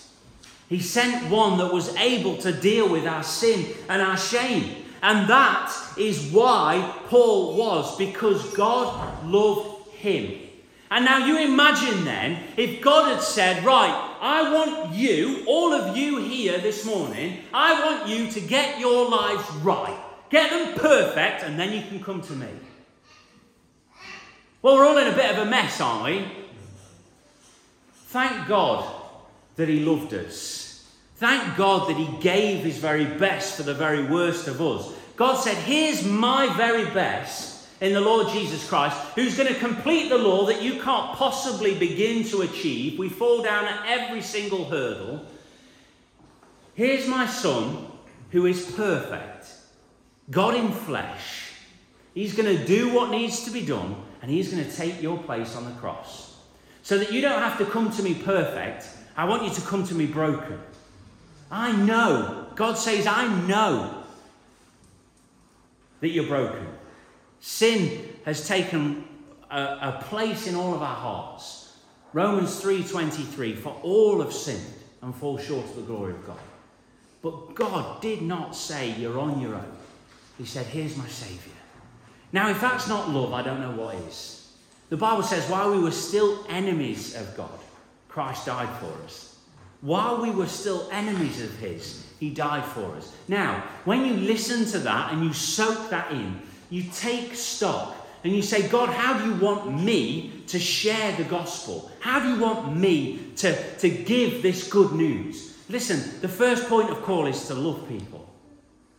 He 0.69 0.79
sent 0.79 1.31
one 1.31 1.57
that 1.57 1.73
was 1.73 1.95
able 1.95 2.37
to 2.37 2.51
deal 2.51 2.87
with 2.87 3.07
our 3.07 3.23
sin 3.23 3.73
and 3.89 4.01
our 4.01 4.17
shame. 4.17 4.78
And 5.01 5.29
that 5.29 5.73
is 5.97 6.31
why 6.31 6.93
Paul 7.07 7.55
was, 7.55 7.97
because 7.97 8.53
God 8.53 9.25
loved 9.25 9.89
him. 9.91 10.49
And 10.91 11.05
now 11.05 11.25
you 11.25 11.37
imagine 11.39 12.03
then, 12.03 12.43
if 12.57 12.81
God 12.81 13.13
had 13.13 13.21
said, 13.21 13.63
Right, 13.63 14.17
I 14.21 14.51
want 14.51 14.93
you, 14.95 15.43
all 15.45 15.71
of 15.71 15.95
you 15.95 16.17
here 16.17 16.57
this 16.57 16.85
morning, 16.85 17.39
I 17.53 17.85
want 17.85 18.09
you 18.09 18.29
to 18.31 18.41
get 18.41 18.79
your 18.79 19.09
lives 19.09 19.47
right, 19.57 19.97
get 20.29 20.49
them 20.49 20.79
perfect, 20.79 21.43
and 21.43 21.59
then 21.59 21.73
you 21.73 21.83
can 21.87 22.03
come 22.03 22.21
to 22.21 22.33
me. 22.33 22.47
Well, 24.61 24.75
we're 24.75 24.85
all 24.85 24.97
in 24.97 25.07
a 25.07 25.15
bit 25.15 25.31
of 25.31 25.47
a 25.47 25.49
mess, 25.49 25.79
aren't 25.79 26.05
we? 26.05 26.25
Thank 28.07 28.47
God 28.47 28.91
that 29.55 29.69
He 29.69 29.85
loved 29.85 30.13
us. 30.13 30.68
Thank 31.19 31.57
God 31.57 31.89
that 31.89 31.97
He 31.97 32.07
gave 32.21 32.63
His 32.63 32.77
very 32.77 33.03
best 33.03 33.57
for 33.57 33.63
the 33.63 33.73
very 33.73 34.05
worst 34.05 34.47
of 34.47 34.61
us. 34.61 34.89
God 35.17 35.35
said, 35.35 35.57
Here's 35.57 36.05
my 36.05 36.55
very 36.55 36.85
best 36.91 37.67
in 37.81 37.91
the 37.91 37.99
Lord 37.99 38.29
Jesus 38.29 38.65
Christ, 38.69 38.97
who's 39.15 39.35
going 39.35 39.53
to 39.53 39.59
complete 39.59 40.07
the 40.07 40.17
law 40.17 40.45
that 40.45 40.61
you 40.61 40.81
can't 40.81 41.17
possibly 41.17 41.77
begin 41.77 42.23
to 42.29 42.43
achieve. 42.43 42.97
We 42.97 43.09
fall 43.09 43.43
down 43.43 43.65
at 43.65 43.85
every 43.85 44.21
single 44.21 44.63
hurdle. 44.69 45.25
Here's 46.73 47.05
my 47.05 47.27
son 47.27 47.87
who 48.31 48.45
is 48.45 48.71
perfect, 48.71 49.47
God 50.31 50.55
in 50.55 50.71
flesh. 50.71 51.51
He's 52.13 52.33
going 52.33 52.57
to 52.57 52.65
do 52.65 52.93
what 52.93 53.11
needs 53.11 53.43
to 53.43 53.51
be 53.51 53.65
done, 53.65 53.97
and 54.21 54.31
he's 54.31 54.53
going 54.53 54.63
to 54.63 54.73
take 54.73 55.01
your 55.01 55.17
place 55.17 55.53
on 55.57 55.65
the 55.65 55.77
cross. 55.81 56.37
So 56.81 56.97
that 56.97 57.11
you 57.11 57.19
don't 57.19 57.41
have 57.41 57.57
to 57.57 57.65
come 57.65 57.91
to 57.91 58.03
me 58.03 58.13
perfect, 58.13 58.87
I 59.17 59.25
want 59.25 59.43
you 59.43 59.49
to 59.49 59.61
come 59.61 59.85
to 59.87 59.95
me 59.95 60.05
broken. 60.05 60.59
I 61.51 61.71
know. 61.71 62.47
God 62.55 62.77
says, 62.77 63.07
I 63.07 63.27
know 63.47 64.03
that 65.99 66.09
you're 66.09 66.27
broken. 66.27 66.67
Sin 67.39 68.15
has 68.25 68.47
taken 68.47 69.05
a, 69.49 69.61
a 69.61 70.03
place 70.05 70.47
in 70.47 70.55
all 70.55 70.75
of 70.75 70.81
our 70.81 70.95
hearts. 70.95 71.77
Romans 72.11 72.61
3:23 72.61 73.57
for 73.57 73.79
all 73.83 74.21
have 74.21 74.33
sinned 74.33 74.73
and 75.01 75.15
fall 75.15 75.37
short 75.37 75.65
of 75.65 75.75
the 75.75 75.81
glory 75.83 76.13
of 76.13 76.25
God. 76.25 76.39
But 77.21 77.55
God 77.55 78.01
did 78.01 78.21
not 78.21 78.55
say 78.55 78.91
you're 78.91 79.19
on 79.19 79.41
your 79.41 79.55
own. 79.55 79.77
He 80.37 80.45
said, 80.45 80.65
Here's 80.67 80.97
my 80.97 81.07
Saviour. 81.07 81.55
Now, 82.31 82.49
if 82.49 82.61
that's 82.61 82.87
not 82.87 83.09
love, 83.09 83.33
I 83.33 83.41
don't 83.41 83.61
know 83.61 83.71
what 83.71 83.95
is. 83.95 84.39
The 84.89 84.97
Bible 84.97 85.23
says, 85.23 85.47
while 85.49 85.71
we 85.71 85.79
were 85.79 85.91
still 85.91 86.45
enemies 86.49 87.15
of 87.15 87.35
God, 87.35 87.59
Christ 88.07 88.47
died 88.47 88.69
for 88.79 88.91
us. 89.03 89.28
While 89.81 90.21
we 90.21 90.31
were 90.31 90.47
still 90.47 90.89
enemies 90.91 91.41
of 91.41 91.57
His, 91.57 92.05
He 92.19 92.29
died 92.29 92.65
for 92.65 92.95
us. 92.95 93.15
Now, 93.27 93.63
when 93.85 94.05
you 94.05 94.13
listen 94.13 94.65
to 94.71 94.79
that 94.79 95.13
and 95.13 95.23
you 95.23 95.33
soak 95.33 95.89
that 95.89 96.11
in, 96.11 96.41
you 96.69 96.83
take 96.93 97.33
stock 97.35 97.95
and 98.23 98.35
you 98.35 98.41
say, 98.41 98.67
God, 98.67 98.89
how 98.89 99.17
do 99.17 99.25
you 99.25 99.35
want 99.35 99.81
me 99.81 100.43
to 100.47 100.59
share 100.59 101.15
the 101.15 101.23
gospel? 101.23 101.89
How 101.99 102.19
do 102.19 102.27
you 102.27 102.39
want 102.39 102.75
me 102.75 103.31
to, 103.37 103.75
to 103.77 103.89
give 103.89 104.43
this 104.43 104.67
good 104.67 104.91
news? 104.91 105.57
Listen, 105.69 106.19
the 106.21 106.27
first 106.27 106.67
point 106.67 106.89
of 106.89 107.01
call 107.03 107.27
is 107.27 107.47
to 107.47 107.53
love 107.53 107.87
people. 107.87 108.27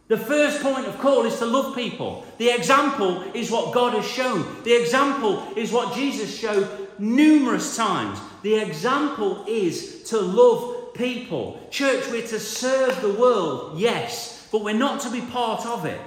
The 0.08 0.16
first 0.16 0.60
point 0.62 0.86
of 0.86 0.98
call 0.98 1.24
is 1.24 1.38
to 1.38 1.46
love 1.46 1.74
people. 1.74 2.26
The 2.38 2.50
example 2.50 3.22
is 3.32 3.50
what 3.50 3.72
God 3.72 3.94
has 3.94 4.04
shown. 4.04 4.44
The 4.64 4.72
example 4.72 5.46
is 5.54 5.70
what 5.70 5.94
Jesus 5.94 6.36
showed 6.36 6.79
numerous 7.00 7.76
times. 7.76 8.18
The 8.42 8.56
example 8.56 9.44
is 9.48 10.04
to 10.04 10.20
love 10.20 10.94
people. 10.94 11.60
Church, 11.70 12.04
we're 12.10 12.26
to 12.26 12.38
serve 12.38 13.00
the 13.00 13.12
world, 13.12 13.78
yes, 13.78 14.48
but 14.52 14.62
we're 14.62 14.74
not 14.74 15.00
to 15.00 15.10
be 15.10 15.20
part 15.20 15.66
of 15.66 15.84
it. 15.84 16.00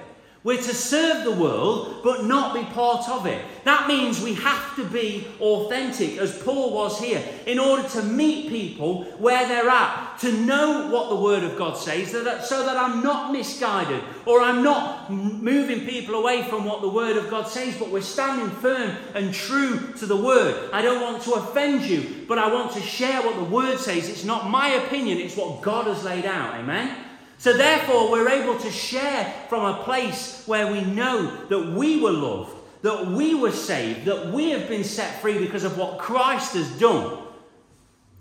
We're 0.43 0.61
to 0.61 0.73
serve 0.73 1.23
the 1.23 1.31
world, 1.31 2.01
but 2.03 2.25
not 2.25 2.53
be 2.53 2.63
part 2.73 3.07
of 3.07 3.25
it. 3.25 3.41
That 3.63 3.87
means 3.87 4.21
we 4.21 4.33
have 4.33 4.75
to 4.75 4.83
be 4.83 5.25
authentic, 5.39 6.17
as 6.17 6.37
Paul 6.43 6.73
was 6.73 6.99
here, 6.99 7.23
in 7.45 7.59
order 7.59 7.87
to 7.89 8.03
meet 8.03 8.49
people 8.49 9.05
where 9.19 9.47
they're 9.47 9.69
at, 9.69 10.19
to 10.19 10.33
know 10.33 10.89
what 10.91 11.07
the 11.07 11.15
Word 11.15 11.45
of 11.45 11.57
God 11.57 11.77
says, 11.77 12.11
so 12.11 12.25
that, 12.25 12.43
so 12.43 12.65
that 12.65 12.75
I'm 12.75 13.01
not 13.01 13.31
misguided 13.31 14.03
or 14.25 14.41
I'm 14.41 14.63
not 14.63 15.09
moving 15.09 15.85
people 15.85 16.15
away 16.15 16.43
from 16.43 16.65
what 16.65 16.81
the 16.81 16.89
Word 16.89 17.15
of 17.15 17.29
God 17.29 17.47
says, 17.47 17.77
but 17.77 17.89
we're 17.89 18.01
standing 18.01 18.49
firm 18.57 18.97
and 19.15 19.33
true 19.33 19.93
to 19.93 20.05
the 20.05 20.17
Word. 20.17 20.71
I 20.73 20.81
don't 20.81 21.01
want 21.01 21.23
to 21.23 21.35
offend 21.35 21.83
you, 21.83 22.25
but 22.27 22.37
I 22.37 22.53
want 22.53 22.73
to 22.73 22.81
share 22.81 23.21
what 23.21 23.35
the 23.37 23.45
Word 23.45 23.79
says. 23.79 24.09
It's 24.09 24.25
not 24.25 24.49
my 24.49 24.67
opinion, 24.71 25.19
it's 25.19 25.37
what 25.37 25.61
God 25.61 25.87
has 25.87 26.03
laid 26.03 26.25
out. 26.25 26.55
Amen? 26.55 26.97
So, 27.43 27.51
therefore, 27.51 28.09
we're 28.09 28.29
able 28.29 28.57
to 28.57 28.71
share 28.71 29.25
from 29.49 29.65
a 29.65 29.83
place 29.83 30.43
where 30.45 30.71
we 30.71 30.79
know 30.85 31.45
that 31.47 31.73
we 31.73 31.99
were 31.99 32.09
loved, 32.09 32.55
that 32.83 33.07
we 33.07 33.35
were 33.35 33.51
saved, 33.51 34.05
that 34.05 34.27
we 34.27 34.51
have 34.51 34.69
been 34.69 34.85
set 34.85 35.19
free 35.19 35.37
because 35.37 35.65
of 35.65 35.77
what 35.77 35.97
Christ 35.97 36.53
has 36.53 36.71
done. 36.79 37.17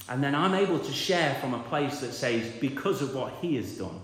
And 0.08 0.24
then 0.24 0.34
I'm 0.34 0.54
able 0.54 0.80
to 0.80 0.92
share 0.92 1.36
from 1.36 1.54
a 1.54 1.60
place 1.60 2.00
that 2.00 2.14
says, 2.14 2.50
because 2.60 3.00
of 3.00 3.14
what 3.14 3.32
He 3.40 3.54
has 3.54 3.78
done, 3.78 4.00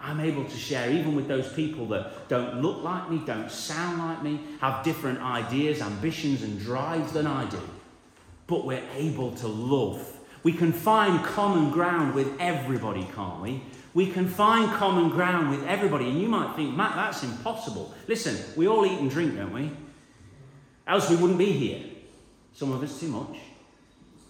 I'm 0.00 0.18
able 0.18 0.44
to 0.44 0.56
share 0.56 0.90
even 0.90 1.14
with 1.14 1.28
those 1.28 1.52
people 1.52 1.86
that 1.90 2.28
don't 2.28 2.60
look 2.60 2.82
like 2.82 3.08
me, 3.08 3.22
don't 3.24 3.48
sound 3.48 3.98
like 3.98 4.24
me, 4.24 4.40
have 4.60 4.84
different 4.84 5.20
ideas, 5.20 5.80
ambitions, 5.80 6.42
and 6.42 6.58
drives 6.58 7.12
than 7.12 7.28
I 7.28 7.48
do. 7.48 7.60
But 8.48 8.66
we're 8.66 8.82
able 8.96 9.30
to 9.30 9.46
love. 9.46 10.12
We 10.42 10.52
can 10.52 10.72
find 10.72 11.24
common 11.24 11.70
ground 11.70 12.16
with 12.16 12.32
everybody, 12.40 13.06
can't 13.14 13.40
we? 13.40 13.62
We 13.96 14.08
can 14.08 14.28
find 14.28 14.70
common 14.72 15.08
ground 15.08 15.48
with 15.48 15.66
everybody. 15.66 16.10
And 16.10 16.20
you 16.20 16.28
might 16.28 16.54
think, 16.54 16.76
Matt, 16.76 16.96
that's 16.96 17.22
impossible. 17.22 17.94
Listen, 18.06 18.36
we 18.54 18.68
all 18.68 18.84
eat 18.84 19.00
and 19.00 19.10
drink, 19.10 19.34
don't 19.34 19.54
we? 19.54 19.70
Else 20.86 21.08
we 21.08 21.16
wouldn't 21.16 21.38
be 21.38 21.50
here. 21.50 21.82
Some 22.52 22.72
of 22.72 22.82
us 22.82 23.00
too 23.00 23.08
much. 23.08 23.38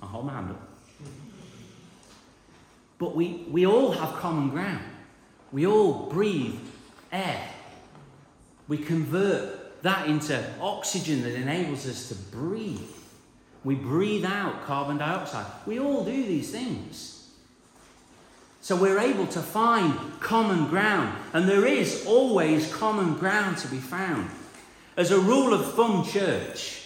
I'll 0.01 0.09
hold 0.09 0.27
my 0.27 0.35
hand 0.35 0.51
up. 0.51 0.69
But 2.99 3.17
we, 3.17 3.45
we 3.51 3.67
all 3.67 3.91
have 3.91 4.15
common 4.21 4.51
ground. 4.51 4.85
We 5.51 5.67
all 5.67 6.11
breathe 6.11 6.61
air. 7.11 7.49
We 8.69 8.79
convert 8.79 9.83
that 9.83 10.09
into 10.09 10.45
oxygen 10.61 11.25
that 11.25 11.35
enables 11.35 11.89
us 11.89 12.09
to 12.11 12.15
breathe. 12.15 12.79
We 13.65 13.75
breathe 13.75 14.27
out 14.27 14.65
carbon 14.65 14.99
dioxide. 14.99 15.51
We 15.67 15.81
all 15.81 16.05
do 16.05 16.13
these 16.13 16.53
things. 16.53 17.16
So 18.67 18.75
we're 18.75 18.99
able 18.99 19.29
to 19.29 19.41
find 19.41 19.95
common 20.19 20.67
ground, 20.67 21.17
and 21.33 21.49
there 21.49 21.67
is 21.67 22.05
always 22.05 22.75
common 22.75 23.15
ground 23.15 23.59
to 23.59 23.69
be 23.69 23.79
found. 23.79 24.29
As 24.97 25.13
a 25.13 25.21
rule 25.21 25.55
of 25.55 25.75
thumb, 25.75 26.05
church, 26.05 26.83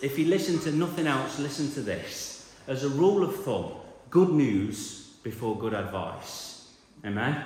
if 0.00 0.16
you 0.16 0.26
listen 0.26 0.60
to 0.60 0.70
nothing 0.70 1.08
else, 1.08 1.40
listen 1.40 1.72
to 1.72 1.80
this. 1.80 2.54
As 2.68 2.84
a 2.84 2.88
rule 2.90 3.24
of 3.24 3.42
thumb, 3.44 3.72
good 4.08 4.28
news 4.28 5.08
before 5.24 5.58
good 5.58 5.74
advice. 5.74 6.68
Amen? 7.04 7.42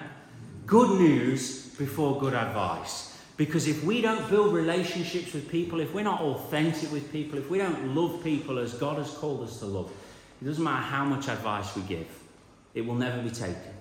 Good 0.66 1.00
news 1.00 1.68
before 1.78 2.20
good 2.20 2.34
advice. 2.34 3.18
Because 3.38 3.66
if 3.66 3.82
we 3.82 4.02
don't 4.02 4.28
build 4.28 4.52
relationships 4.52 5.32
with 5.32 5.48
people, 5.48 5.80
if 5.80 5.94
we're 5.94 6.04
not 6.04 6.20
authentic 6.20 6.92
with 6.92 7.10
people, 7.10 7.38
if 7.38 7.48
we 7.48 7.56
don't 7.56 7.94
love 7.94 8.22
people 8.22 8.58
as 8.58 8.74
God 8.74 8.98
has 8.98 9.10
called 9.10 9.40
us 9.40 9.58
to 9.60 9.64
love, 9.64 9.90
it 10.42 10.44
doesn't 10.44 10.62
matter 10.62 10.82
how 10.82 11.06
much 11.06 11.28
advice 11.28 11.74
we 11.74 11.80
give. 11.80 12.25
It 12.76 12.84
will 12.84 12.94
never 12.94 13.22
be 13.22 13.30
taken. 13.30 13.74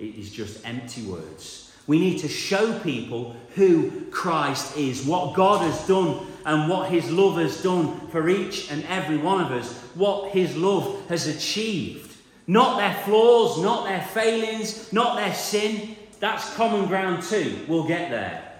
It 0.00 0.16
is 0.16 0.30
just 0.30 0.66
empty 0.66 1.02
words. 1.02 1.72
We 1.86 2.00
need 2.00 2.18
to 2.18 2.28
show 2.28 2.78
people 2.80 3.36
who 3.54 4.06
Christ 4.10 4.76
is, 4.76 5.06
what 5.06 5.34
God 5.34 5.62
has 5.62 5.86
done, 5.86 6.26
and 6.44 6.68
what 6.68 6.90
His 6.90 7.10
love 7.10 7.36
has 7.36 7.62
done 7.62 8.08
for 8.08 8.28
each 8.28 8.70
and 8.72 8.84
every 8.84 9.18
one 9.18 9.40
of 9.40 9.52
us, 9.52 9.72
what 9.94 10.32
His 10.32 10.56
love 10.56 11.08
has 11.08 11.28
achieved. 11.28 12.16
Not 12.48 12.78
their 12.78 12.94
flaws, 13.04 13.62
not 13.62 13.84
their 13.86 14.02
failings, 14.02 14.92
not 14.92 15.16
their 15.16 15.34
sin. 15.34 15.96
That's 16.18 16.52
common 16.54 16.88
ground 16.88 17.22
too. 17.22 17.64
We'll 17.68 17.86
get 17.86 18.10
there. 18.10 18.52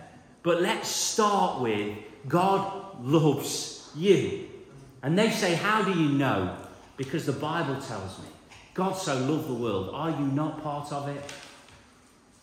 But 0.44 0.62
let's 0.62 0.88
start 0.88 1.60
with 1.60 1.98
God 2.28 3.04
loves 3.04 3.90
you. 3.96 4.48
And 5.02 5.18
they 5.18 5.30
say, 5.30 5.54
How 5.54 5.82
do 5.82 5.90
you 5.90 6.10
know? 6.10 6.56
Because 6.96 7.26
the 7.26 7.32
Bible 7.32 7.80
tells 7.80 8.18
me. 8.20 8.28
God 8.78 8.92
so 8.92 9.18
loved 9.18 9.48
the 9.48 9.54
world. 9.54 9.90
Are 9.92 10.10
you 10.10 10.24
not 10.24 10.62
part 10.62 10.92
of 10.92 11.08
it? 11.08 11.20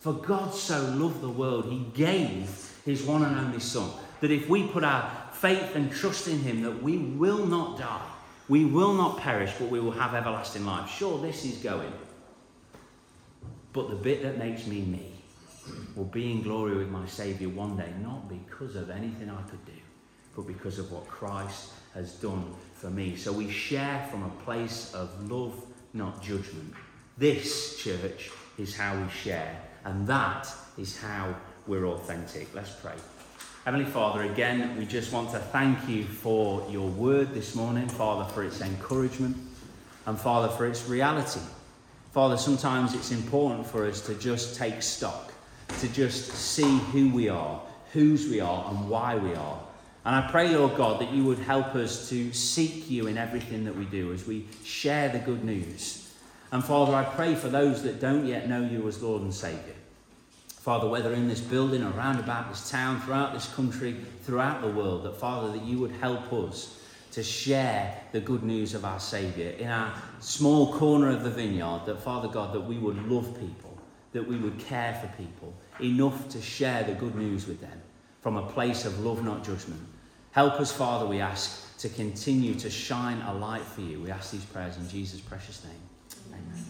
For 0.00 0.12
God 0.12 0.52
so 0.52 0.82
loved 0.90 1.22
the 1.22 1.30
world, 1.30 1.64
He 1.72 1.86
gave 1.94 2.74
His 2.84 3.02
one 3.04 3.24
and 3.24 3.38
only 3.38 3.58
Son. 3.58 3.90
That 4.20 4.30
if 4.30 4.46
we 4.46 4.68
put 4.68 4.84
our 4.84 5.10
faith 5.32 5.74
and 5.74 5.90
trust 5.90 6.28
in 6.28 6.40
Him, 6.40 6.60
that 6.60 6.82
we 6.82 6.98
will 6.98 7.46
not 7.46 7.78
die, 7.78 8.06
we 8.50 8.66
will 8.66 8.92
not 8.92 9.16
perish, 9.16 9.50
but 9.58 9.70
we 9.70 9.80
will 9.80 9.92
have 9.92 10.14
everlasting 10.14 10.66
life. 10.66 10.90
Sure, 10.90 11.18
this 11.22 11.46
is 11.46 11.56
going. 11.56 11.90
But 13.72 13.88
the 13.88 13.96
bit 13.96 14.22
that 14.22 14.36
makes 14.36 14.66
me 14.66 14.82
me 14.82 15.12
will 15.94 16.04
be 16.04 16.32
in 16.32 16.42
glory 16.42 16.76
with 16.76 16.90
my 16.90 17.06
Saviour 17.06 17.50
one 17.50 17.78
day, 17.78 17.94
not 18.02 18.28
because 18.28 18.76
of 18.76 18.90
anything 18.90 19.30
I 19.30 19.40
could 19.48 19.64
do, 19.64 19.80
but 20.36 20.46
because 20.46 20.78
of 20.78 20.92
what 20.92 21.08
Christ 21.08 21.70
has 21.94 22.12
done 22.16 22.54
for 22.74 22.90
me. 22.90 23.16
So 23.16 23.32
we 23.32 23.50
share 23.50 24.06
from 24.10 24.22
a 24.22 24.44
place 24.44 24.92
of 24.92 25.30
love 25.30 25.62
not 25.96 26.22
judgment. 26.22 26.74
This, 27.18 27.76
church, 27.82 28.30
is 28.58 28.76
how 28.76 29.00
we 29.00 29.08
share, 29.10 29.60
and 29.84 30.06
that 30.06 30.52
is 30.78 31.00
how 31.00 31.34
we're 31.66 31.86
authentic. 31.86 32.54
Let's 32.54 32.70
pray. 32.70 32.94
Heavenly 33.64 33.86
Father, 33.86 34.22
again, 34.22 34.76
we 34.78 34.86
just 34.86 35.12
want 35.12 35.30
to 35.32 35.38
thank 35.38 35.88
you 35.88 36.04
for 36.04 36.66
your 36.70 36.88
word 36.88 37.34
this 37.34 37.54
morning, 37.54 37.88
Father, 37.88 38.30
for 38.32 38.44
its 38.44 38.60
encouragement, 38.60 39.36
and 40.06 40.18
Father, 40.18 40.48
for 40.48 40.66
its 40.66 40.86
reality. 40.88 41.40
Father, 42.12 42.36
sometimes 42.36 42.94
it's 42.94 43.10
important 43.10 43.66
for 43.66 43.86
us 43.86 44.00
to 44.02 44.14
just 44.14 44.56
take 44.56 44.82
stock, 44.82 45.32
to 45.80 45.88
just 45.88 46.28
see 46.28 46.78
who 46.92 47.10
we 47.10 47.28
are, 47.28 47.60
whose 47.92 48.28
we 48.28 48.40
are, 48.40 48.70
and 48.70 48.88
why 48.88 49.16
we 49.16 49.34
are. 49.34 49.58
And 50.06 50.14
I 50.14 50.20
pray, 50.30 50.54
Lord 50.54 50.76
God, 50.76 51.00
that 51.00 51.12
you 51.12 51.24
would 51.24 51.40
help 51.40 51.74
us 51.74 52.08
to 52.10 52.32
seek 52.32 52.88
you 52.88 53.08
in 53.08 53.18
everything 53.18 53.64
that 53.64 53.74
we 53.74 53.86
do 53.86 54.12
as 54.12 54.24
we 54.24 54.46
share 54.62 55.08
the 55.08 55.18
good 55.18 55.42
news. 55.42 56.14
And 56.52 56.64
Father, 56.64 56.94
I 56.94 57.02
pray 57.02 57.34
for 57.34 57.48
those 57.48 57.82
that 57.82 58.00
don't 58.00 58.24
yet 58.24 58.48
know 58.48 58.62
you 58.62 58.86
as 58.86 59.02
Lord 59.02 59.22
and 59.22 59.34
Saviour. 59.34 59.74
Father, 60.60 60.88
whether 60.88 61.12
in 61.12 61.26
this 61.26 61.40
building, 61.40 61.82
around 61.82 62.20
about 62.20 62.48
this 62.48 62.70
town, 62.70 63.00
throughout 63.00 63.34
this 63.34 63.52
country, 63.52 63.96
throughout 64.22 64.60
the 64.60 64.68
world, 64.68 65.02
that 65.02 65.16
Father, 65.16 65.50
that 65.50 65.64
you 65.64 65.80
would 65.80 65.90
help 65.90 66.32
us 66.32 66.80
to 67.10 67.24
share 67.24 67.92
the 68.12 68.20
good 68.20 68.44
news 68.44 68.74
of 68.74 68.84
our 68.84 69.00
Saviour 69.00 69.50
in 69.54 69.68
our 69.68 69.92
small 70.20 70.72
corner 70.74 71.10
of 71.10 71.24
the 71.24 71.30
vineyard, 71.30 71.80
that 71.86 72.00
Father 72.00 72.28
God, 72.28 72.54
that 72.54 72.60
we 72.60 72.78
would 72.78 73.08
love 73.08 73.34
people, 73.40 73.76
that 74.12 74.28
we 74.28 74.36
would 74.36 74.60
care 74.60 74.94
for 74.94 75.08
people, 75.20 75.52
enough 75.80 76.28
to 76.28 76.40
share 76.40 76.84
the 76.84 76.94
good 76.94 77.16
news 77.16 77.48
with 77.48 77.60
them 77.60 77.82
from 78.20 78.36
a 78.36 78.46
place 78.50 78.84
of 78.84 79.00
love, 79.00 79.24
not 79.24 79.44
judgment. 79.44 79.80
Help 80.36 80.60
us, 80.60 80.70
Father, 80.70 81.06
we 81.06 81.18
ask, 81.18 81.78
to 81.78 81.88
continue 81.88 82.54
to 82.56 82.68
shine 82.68 83.22
a 83.22 83.32
light 83.32 83.62
for 83.62 83.80
you. 83.80 84.02
We 84.02 84.10
ask 84.10 84.32
these 84.32 84.44
prayers 84.44 84.76
in 84.76 84.86
Jesus' 84.86 85.18
precious 85.18 85.64
name. 85.64 85.80
Amen. 86.30 86.65